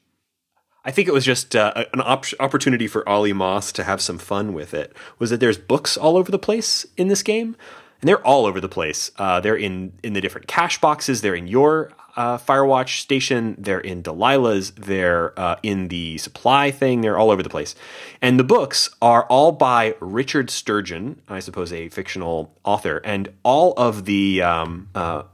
[0.86, 4.18] I think it was just uh, an op- opportunity for Olly Moss to have some
[4.18, 4.94] fun with it.
[5.18, 7.56] Was that there's books all over the place in this game,
[8.00, 9.10] and they're all over the place.
[9.16, 11.20] Uh, they're in in the different cache boxes.
[11.20, 13.54] They're in your uh, Firewatch station.
[13.58, 14.70] They're in Delilah's.
[14.72, 17.02] They're uh, in the supply thing.
[17.02, 17.74] They're all over the place.
[18.22, 23.74] And the books are all by Richard Sturgeon, I suppose a fictional author, and all
[23.76, 25.24] of the um, uh,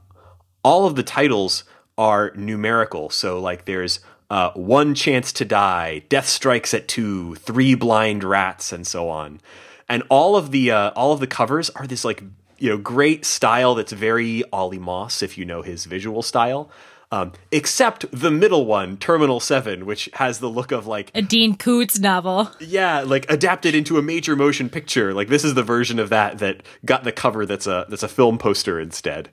[0.63, 1.63] all of the titles
[1.97, 3.09] are numerical.
[3.09, 3.99] So like there's
[4.29, 9.39] uh, one chance to die, death strikes at two, three blind rats, and so on.
[9.87, 12.23] And all of the uh, all of the covers are this like
[12.63, 16.71] you know great style that's very Olly Moss if you know his visual style.
[17.11, 21.57] Um, except the middle one, Terminal Seven, which has the look of like A Dean
[21.57, 22.49] Koontz novel.
[22.61, 25.13] yeah, like adapted into a major motion picture.
[25.13, 28.07] Like this is the version of that that got the cover that's a that's a
[28.07, 29.29] film poster instead.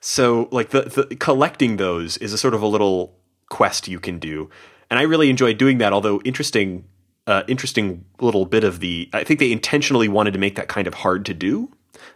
[0.00, 3.16] So like the, the collecting those is a sort of a little
[3.48, 4.50] quest you can do,
[4.90, 5.92] and I really enjoy doing that.
[5.92, 6.84] Although interesting,
[7.28, 10.88] uh, interesting little bit of the I think they intentionally wanted to make that kind
[10.88, 11.70] of hard to do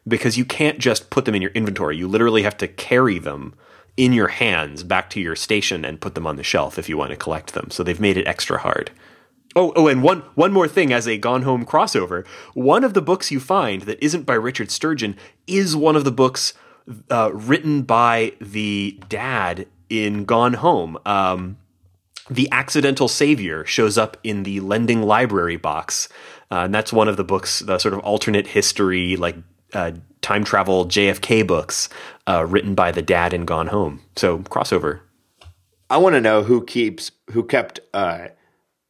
[0.07, 1.97] because you can't just put them in your inventory.
[1.97, 3.55] You literally have to carry them
[3.97, 6.97] in your hands back to your station and put them on the shelf if you
[6.97, 7.70] want to collect them.
[7.70, 8.91] So they've made it extra hard.
[9.57, 12.24] Oh, oh, and one one more thing as a Gone Home crossover.
[12.55, 15.16] One of the books you find that isn't by Richard Sturgeon
[15.47, 16.55] is one of the books
[17.11, 20.99] uh, written by the dad in Gone Home.
[21.05, 21.59] Um,
[22.30, 26.09] the Accidental Savior shows up in the Lending Library box,
[26.53, 29.36] uh, and that's one of the books, the sort of alternate history, like
[29.72, 29.92] uh,
[30.22, 31.88] time travel JFK books,
[32.26, 34.02] uh, written by the dad in Gone Home.
[34.16, 35.00] So crossover.
[35.88, 38.28] I want to know who keeps who kept uh,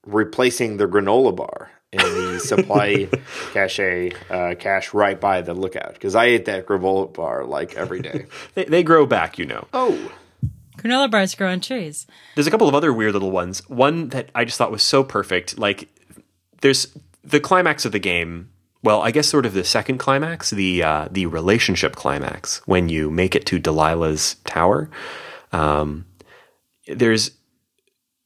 [0.06, 3.08] replacing the granola bar in the supply
[3.52, 8.00] cache uh, cache right by the lookout because I ate that granola bar like every
[8.00, 8.26] day.
[8.54, 9.66] They, they grow back, you know.
[9.72, 10.12] oh,
[10.76, 12.06] Granola bars grow on trees.
[12.34, 13.68] There's a couple of other weird little ones.
[13.68, 15.58] One that I just thought was so perfect.
[15.58, 15.88] Like,
[16.62, 18.50] there's the climax of the game.
[18.82, 23.10] Well, I guess sort of the second climax, the uh, the relationship climax, when you
[23.10, 24.90] make it to Delilah's tower.
[25.52, 26.06] Um,
[26.86, 27.32] there's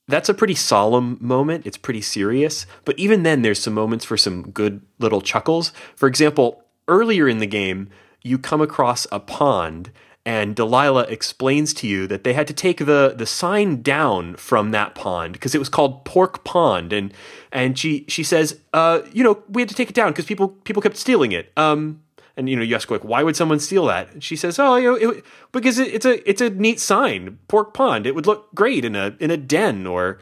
[0.07, 1.67] that's a pretty solemn moment.
[1.67, 5.73] It's pretty serious, but even then, there's some moments for some good little chuckles.
[5.97, 7.89] For example, earlier in the game,
[8.23, 9.91] you come across a pond,
[10.27, 14.71] and Delilah explains to you that they had to take the the sign down from
[14.71, 17.13] that pond because it was called Pork Pond, and
[17.53, 20.49] and she she says, uh, you know, we had to take it down because people
[20.49, 21.53] people kept stealing it.
[21.57, 22.03] Um,
[22.37, 24.13] and you know, you ask like, why would someone steal that?
[24.13, 27.39] And she says, oh, you know, it, because it, it's a it's a neat sign,
[27.49, 28.07] Pork Pond.
[28.07, 30.21] It would look great in a in a den or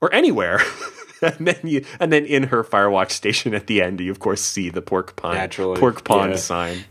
[0.00, 0.60] or anywhere.
[1.22, 4.42] and then you and then in her Firewatch station at the end, you of course
[4.42, 6.38] see the Pork Pond Naturally, Pork Pond yeah.
[6.38, 6.84] sign.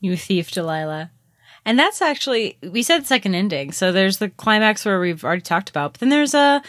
[0.00, 1.10] You thief, Delilah.
[1.64, 3.72] And that's actually we said second ending.
[3.72, 6.62] So there's the climax where we've already talked about, but then there's a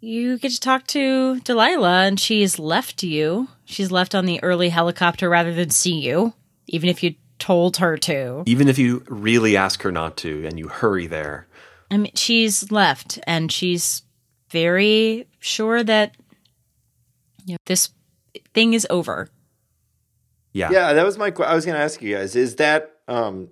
[0.00, 3.48] you get to talk to Delilah and she's left you.
[3.64, 6.32] She's left on the early helicopter rather than see you,
[6.66, 8.42] even if you told her to.
[8.46, 11.46] Even if you really ask her not to, and you hurry there.
[11.90, 14.02] I mean, she's left and she's
[14.50, 16.16] very sure that
[17.44, 17.90] you know, this
[18.54, 19.28] thing is over.
[20.52, 20.70] Yeah.
[20.70, 21.30] yeah, that was my.
[21.30, 23.50] que- I was going to ask you guys: is that um,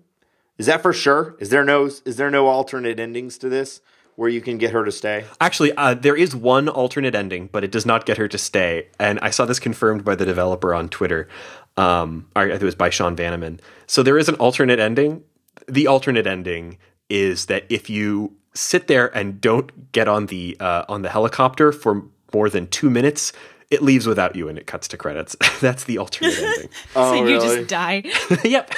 [0.58, 1.36] is that for sure?
[1.38, 3.80] Is there no is there no alternate endings to this
[4.16, 5.24] where you can get her to stay?
[5.40, 8.88] Actually, uh, there is one alternate ending, but it does not get her to stay.
[8.98, 11.28] And I saw this confirmed by the developer on Twitter.
[11.76, 13.60] Um, I think it was by Sean Vanaman.
[13.86, 15.22] So there is an alternate ending.
[15.68, 16.78] The alternate ending
[17.08, 21.70] is that if you sit there and don't get on the uh, on the helicopter
[21.70, 22.02] for
[22.34, 23.32] more than two minutes,
[23.70, 25.36] it leaves without you and it cuts to credits.
[25.60, 26.68] That's the alternate ending.
[26.96, 27.56] Oh, so you really?
[27.56, 28.02] just die.
[28.44, 28.72] yep.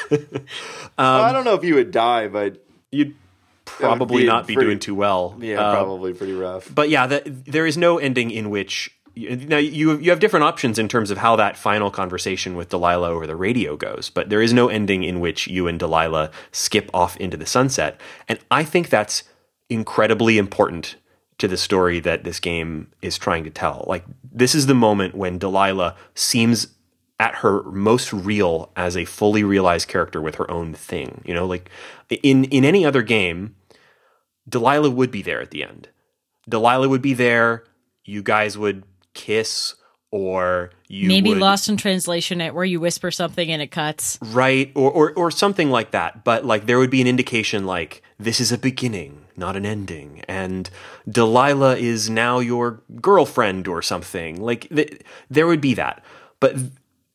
[0.99, 3.15] I don't know if you would die, but You'd
[3.65, 5.37] probably be not be pretty- doing too well.
[5.41, 6.73] yeah, Uh, probably pretty rough.
[6.75, 10.79] but yeah, the, there is no ending in which now you you have different options
[10.79, 14.41] in terms of how that final conversation with Delilah over the radio goes, but there
[14.43, 18.65] is no ending in which you and Delilah skip off into the sunset, and I
[18.65, 19.23] think that's
[19.69, 20.97] incredibly important
[21.41, 23.85] to the story that this game is trying to tell.
[23.89, 26.69] Like this is the moment when Delilah seems
[27.19, 31.23] at her most real as a fully realized character with her own thing.
[31.27, 31.69] You know, like
[32.23, 33.57] in in any other game,
[34.49, 35.89] Delilah would be there at the end.
[36.49, 37.65] Delilah would be there.
[38.05, 38.85] You guys would
[39.15, 39.75] kiss,
[40.11, 44.19] or you Maybe would, lost in translation at where you whisper something and it cuts.
[44.23, 46.25] right, or, or or something like that.
[46.25, 50.23] But like there would be an indication, like this is a beginning, not an ending,
[50.29, 50.71] and
[51.09, 54.41] Delilah is now your girlfriend or something.
[54.41, 56.05] Like th- there would be that,
[56.39, 56.55] but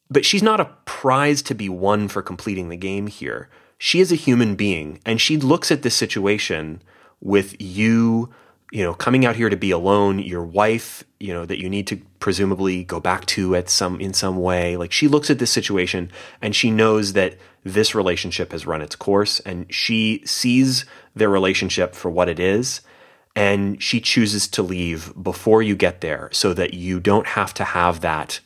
[0.09, 3.49] but she's not a prize to be won for completing the game here.
[3.77, 6.81] She is a human being, and she looks at this situation
[7.21, 8.29] with you
[8.75, 11.87] you know, coming out here to be alone, your wife, you know, that you need
[11.87, 14.75] to presumably go back to at some in some way.
[14.75, 16.11] Like she looks at this situation
[16.41, 20.83] and she knows that this relationship has run its course and she sees
[21.15, 22.81] their relationship for what it is
[23.33, 27.63] and she chooses to leave before you get there so that you don't have to
[27.63, 28.41] have that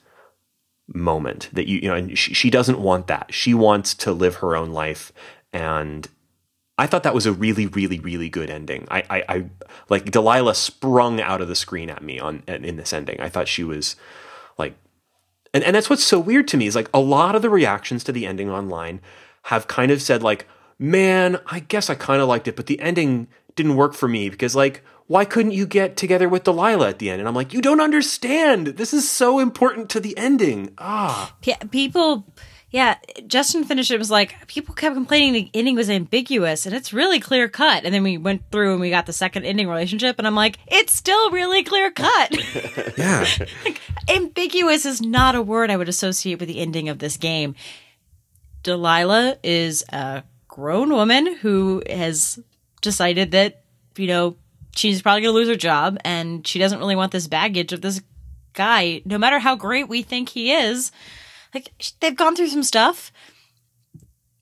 [0.87, 4.35] moment that you you know and she, she doesn't want that she wants to live
[4.35, 5.11] her own life
[5.53, 6.07] and
[6.79, 8.87] i thought that was a really really really good ending.
[8.89, 9.45] I i, I
[9.89, 13.19] like delilah sprung out of the screen at me on in this ending.
[13.19, 13.95] I thought she was
[14.57, 14.75] like
[15.53, 18.03] and, and that's what's so weird to me is like a lot of the reactions
[18.05, 19.01] to the ending online
[19.43, 22.79] have kind of said like man i guess i kind of liked it but the
[22.79, 26.99] ending didn't work for me because like why couldn't you get together with delilah at
[26.99, 27.19] the end?
[27.19, 28.67] And i'm like you don't understand.
[28.67, 30.73] This is so important to the ending.
[30.77, 31.35] Ah.
[31.41, 32.27] P- people
[32.71, 32.95] yeah
[33.27, 37.19] justin finished it was like people kept complaining the ending was ambiguous and it's really
[37.19, 37.83] clear cut.
[37.85, 40.57] And then we went through and we got the second ending relationship and i'm like
[40.67, 42.35] it's still really clear cut.
[42.97, 43.25] Yeah.
[44.09, 47.55] Ambiguous is not a word i would associate with the ending of this game.
[48.63, 52.39] Delilah is a grown woman who has
[52.81, 53.63] decided that
[53.95, 54.35] you know
[54.75, 57.81] she's probably going to lose her job and she doesn't really want this baggage of
[57.81, 58.01] this
[58.53, 60.91] guy no matter how great we think he is
[61.53, 63.11] like they've gone through some stuff.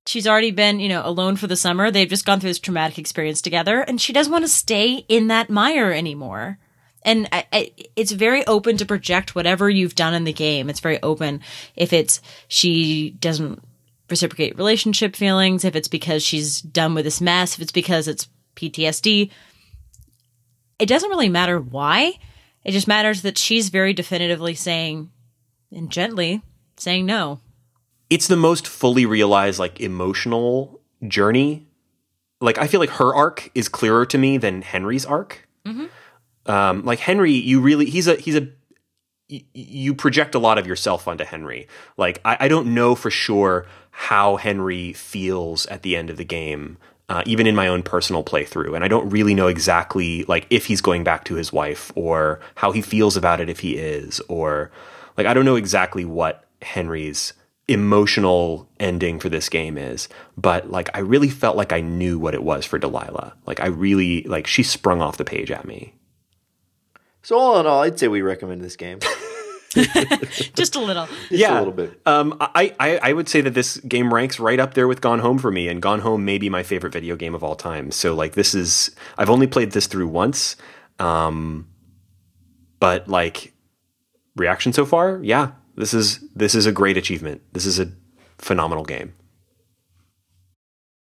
[0.06, 1.92] She's already been you know alone for the summer.
[1.92, 5.28] They've just gone through this traumatic experience together and she doesn't want to stay in
[5.28, 6.60] that mire anymore.
[7.04, 10.70] And I, I, it's very open to project whatever you've done in the game.
[10.70, 11.42] It's very open
[11.76, 13.64] if it's she doesn't
[14.10, 18.30] reciprocate relationship feelings if it's because she's done with this mess if it's because it's
[18.56, 19.30] ptsd
[20.80, 22.14] it doesn't really matter why.
[22.64, 25.10] It just matters that she's very definitively saying
[25.72, 26.42] and gently
[26.78, 27.40] saying no.
[28.10, 31.68] It's the most fully realized like emotional journey.
[32.40, 35.48] Like i feel like her arc is clearer to me than henry's arc.
[36.46, 38.48] Um, like henry you really he's a he's a
[39.30, 41.68] y- you project a lot of yourself onto henry.
[41.98, 46.24] Like i, I don't know for sure how henry feels at the end of the
[46.24, 46.78] game
[47.10, 48.76] uh, even in my own personal playthrough.
[48.76, 52.40] And i don't really know exactly like if he's going back to his wife or
[52.56, 54.72] how he feels about it if he is or
[55.18, 57.34] like i don't know exactly what henry's
[57.68, 62.34] emotional ending for this game is but like i really felt like i knew what
[62.34, 65.94] it was for delilah like i really like she sprung off the page at me
[67.24, 69.00] So all in all, I'd say we recommend this game.
[70.56, 72.00] just a little Just a little bit.
[72.06, 75.20] Um, I, I I would say that this game ranks right up there with Gone
[75.20, 77.92] Home for me, and Gone Home may be my favorite video game of all time.
[77.92, 80.56] So like this is I've only played this through once,
[81.00, 81.68] um,
[82.80, 83.54] but like
[84.38, 87.42] reaction so far, yeah, this is this is a great achievement.
[87.54, 87.92] This is a
[88.38, 89.14] phenomenal game.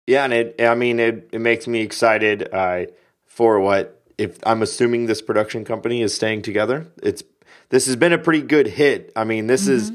[0.06, 2.86] Yeah, and it I mean it it makes me excited uh,
[3.26, 6.86] for what if I'm assuming this production company is staying together.
[7.02, 7.22] It's
[7.68, 9.12] this has been a pretty good hit.
[9.16, 9.92] I mean, this is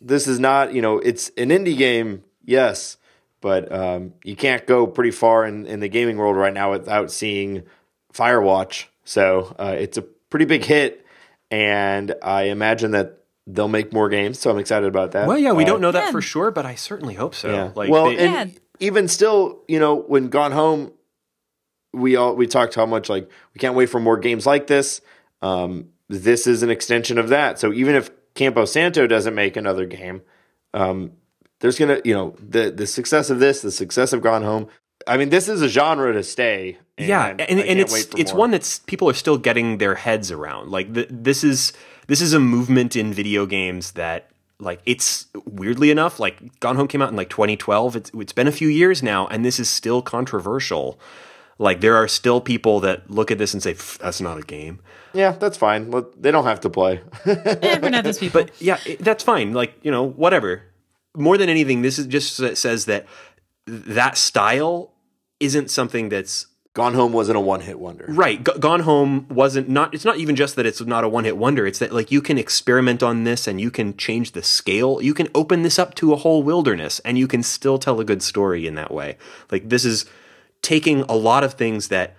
[0.00, 2.96] this is not, you know, it's an indie game, yes,
[3.40, 7.10] but um, you can't go pretty far in, in the gaming world right now without
[7.10, 7.62] seeing
[8.12, 8.86] Firewatch.
[9.04, 11.06] So uh, it's a pretty big hit,
[11.50, 14.38] and I imagine that they'll make more games.
[14.38, 15.28] So I'm excited about that.
[15.28, 16.10] Well, yeah, we Uh, don't know that yeah.
[16.10, 17.50] for sure, but I certainly hope so.
[17.50, 17.70] yeah.
[17.74, 18.58] Like, well, they- and Yeah.
[18.80, 20.92] even still, you know, when Gone Home,
[21.92, 25.00] we all we talked how much like we can't wait for more games like this.
[25.42, 27.58] Um, this is an extension of that.
[27.58, 30.22] So even if Campo Santo doesn't make another game,
[30.74, 31.12] um,
[31.60, 34.66] there's gonna, you know, the the success of this, the success of Gone Home.
[35.06, 36.78] I mean, this is a genre to stay.
[36.98, 38.40] yeah and, and, it's it's more.
[38.40, 41.74] one that's people are still getting their heads around like th- this is
[42.06, 46.88] this is a movement in video games that like it's weirdly enough like gone home
[46.88, 49.68] came out in like 2012 it's, it's been a few years now and this is
[49.68, 50.98] still controversial.
[51.58, 54.80] Like there are still people that look at this and say that's not a game.
[55.14, 55.90] Yeah, that's fine.
[55.90, 57.00] Let- They don't have to play.
[57.26, 58.42] Eh, we're not those people.
[58.42, 59.52] But yeah it, that's fine.
[59.54, 60.62] Like you know whatever.
[61.16, 63.06] More than anything this is just s- says that
[63.66, 64.92] that style
[65.40, 66.46] isn't something that's
[66.76, 68.04] Gone Home wasn't a one hit wonder.
[68.06, 68.44] Right.
[68.44, 71.66] G- Gone Home wasn't not it's not even just that it's not a one-hit wonder,
[71.66, 75.00] it's that like you can experiment on this and you can change the scale.
[75.00, 78.04] You can open this up to a whole wilderness and you can still tell a
[78.04, 79.16] good story in that way.
[79.50, 80.04] Like this is
[80.60, 82.14] taking a lot of things that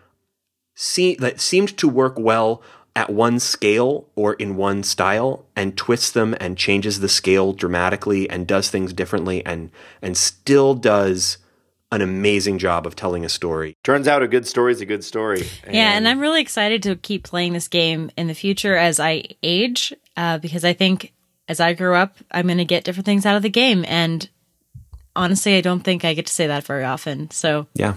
[0.73, 2.63] see that seemed to work well
[2.95, 8.27] at one scale or in one style and twists them and changes the scale dramatically
[8.27, 9.69] and does things differently and
[10.01, 11.37] and still does
[11.91, 13.75] an amazing job of telling a story.
[13.83, 15.47] Turns out a good story is a good story.
[15.65, 19.23] Yeah, and I'm really excited to keep playing this game in the future as I
[19.41, 21.13] age, uh, because I think
[21.47, 23.85] as I grow up, I'm going to get different things out of the game.
[23.87, 24.29] And
[25.15, 27.31] honestly, I don't think I get to say that very often.
[27.31, 27.93] So, Yeah.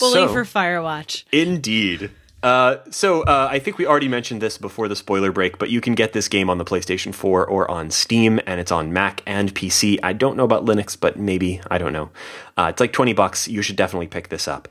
[0.00, 1.22] bully So- for Firewatch.
[1.30, 2.10] Indeed.
[2.42, 5.80] Uh, so uh, I think we already mentioned this before the spoiler break, but you
[5.80, 9.22] can get this game on the PlayStation 4 or on Steam, and it's on Mac
[9.26, 9.98] and PC.
[10.02, 12.10] I don't know about Linux, but maybe I don't know.
[12.56, 13.48] Uh, it's like twenty bucks.
[13.48, 14.68] You should definitely pick this up.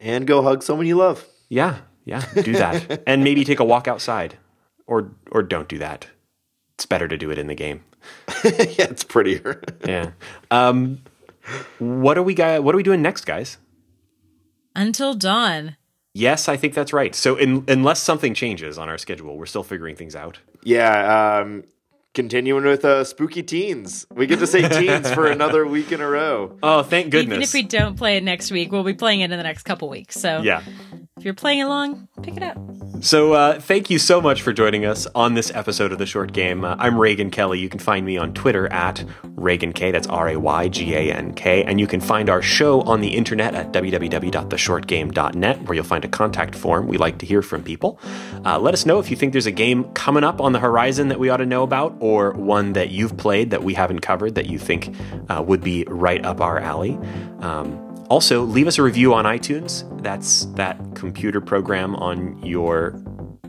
[0.00, 1.26] And go hug someone you love.
[1.48, 4.36] Yeah, yeah, do that, and maybe take a walk outside,
[4.86, 6.06] or or don't do that.
[6.74, 7.84] It's better to do it in the game.
[8.44, 9.62] yeah, it's prettier.
[9.86, 10.10] Yeah.
[10.50, 11.00] Um,
[11.78, 12.58] what are we guy?
[12.58, 13.58] What are we doing next, guys?
[14.74, 15.76] Until dawn.
[16.14, 17.12] Yes, I think that's right.
[17.14, 20.38] So, in, unless something changes on our schedule, we're still figuring things out.
[20.62, 21.64] yeah, um,
[22.14, 24.06] continuing with uh, spooky teens.
[24.10, 26.56] We get to say teens for another week in a row.
[26.62, 27.34] Oh, thank goodness.
[27.34, 29.64] Even if we don't play it next week, we'll be playing it in the next
[29.64, 30.18] couple weeks.
[30.18, 30.62] So yeah.
[31.16, 32.56] if you're playing along, pick it up.
[33.00, 36.32] So, uh, thank you so much for joining us on this episode of The Short
[36.32, 36.64] Game.
[36.64, 37.58] Uh, I'm Raygan Kelly.
[37.58, 39.04] You can find me on Twitter at
[39.36, 39.90] Raygan K.
[39.90, 41.64] That's R A Y G A N K.
[41.64, 46.08] And you can find our show on the internet at www.theshortgame.net, where you'll find a
[46.08, 46.86] contact form.
[46.86, 47.98] We like to hear from people.
[48.44, 51.08] Uh, let us know if you think there's a game coming up on the horizon
[51.08, 54.34] that we ought to know about, or one that you've played that we haven't covered
[54.34, 54.94] that you think
[55.30, 56.98] uh, would be right up our alley.
[57.40, 59.72] Um, also, leave us a review on iTunes.
[60.02, 63.00] That's that computer program on your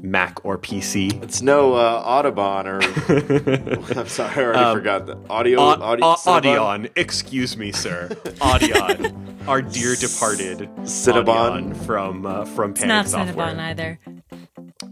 [0.02, 1.22] Mac or PC.
[1.22, 2.82] It's no uh, Audubon or
[4.00, 5.60] I'm sorry, I already forgot the audio.
[5.60, 8.08] Au- audio Au- Audion, excuse me, sir.
[8.40, 11.74] Audion, our dear departed Cinnabon?
[11.74, 13.48] Audion from uh, from It's Panic not Software.
[13.48, 14.00] Cinnabon either.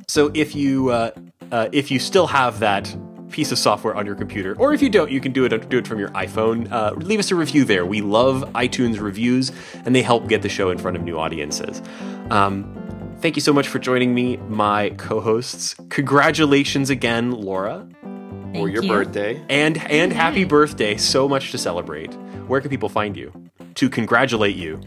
[0.10, 1.12] So if you uh,
[1.50, 2.94] uh, if you still have that
[3.34, 5.78] piece of software on your computer, or if you don't, you can do it do
[5.78, 6.72] it from your iPhone.
[6.72, 7.86] Uh, leave us a review there.
[7.86, 9.52] We love iTunes reviews,
[9.86, 11.82] and they help get the show in front of new audiences.
[12.30, 12.74] Um,
[13.20, 15.76] thank you so much for joining me, my co-hosts.
[15.90, 18.90] Congratulations again, Laura, or Thank your you.
[18.90, 19.44] birthday.
[19.50, 20.96] and and happy birthday!
[20.96, 22.14] So much to celebrate.
[22.48, 23.32] Where can people find you
[23.76, 24.80] to congratulate you?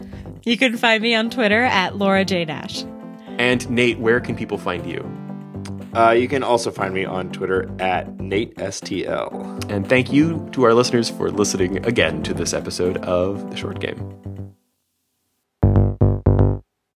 [0.45, 2.85] You can find me on Twitter at Laura J Nash.
[3.37, 5.03] And Nate, where can people find you?
[5.97, 9.71] Uh, you can also find me on Twitter at NateSTL.
[9.71, 13.79] And thank you to our listeners for listening again to this episode of The Short
[13.79, 14.36] Game.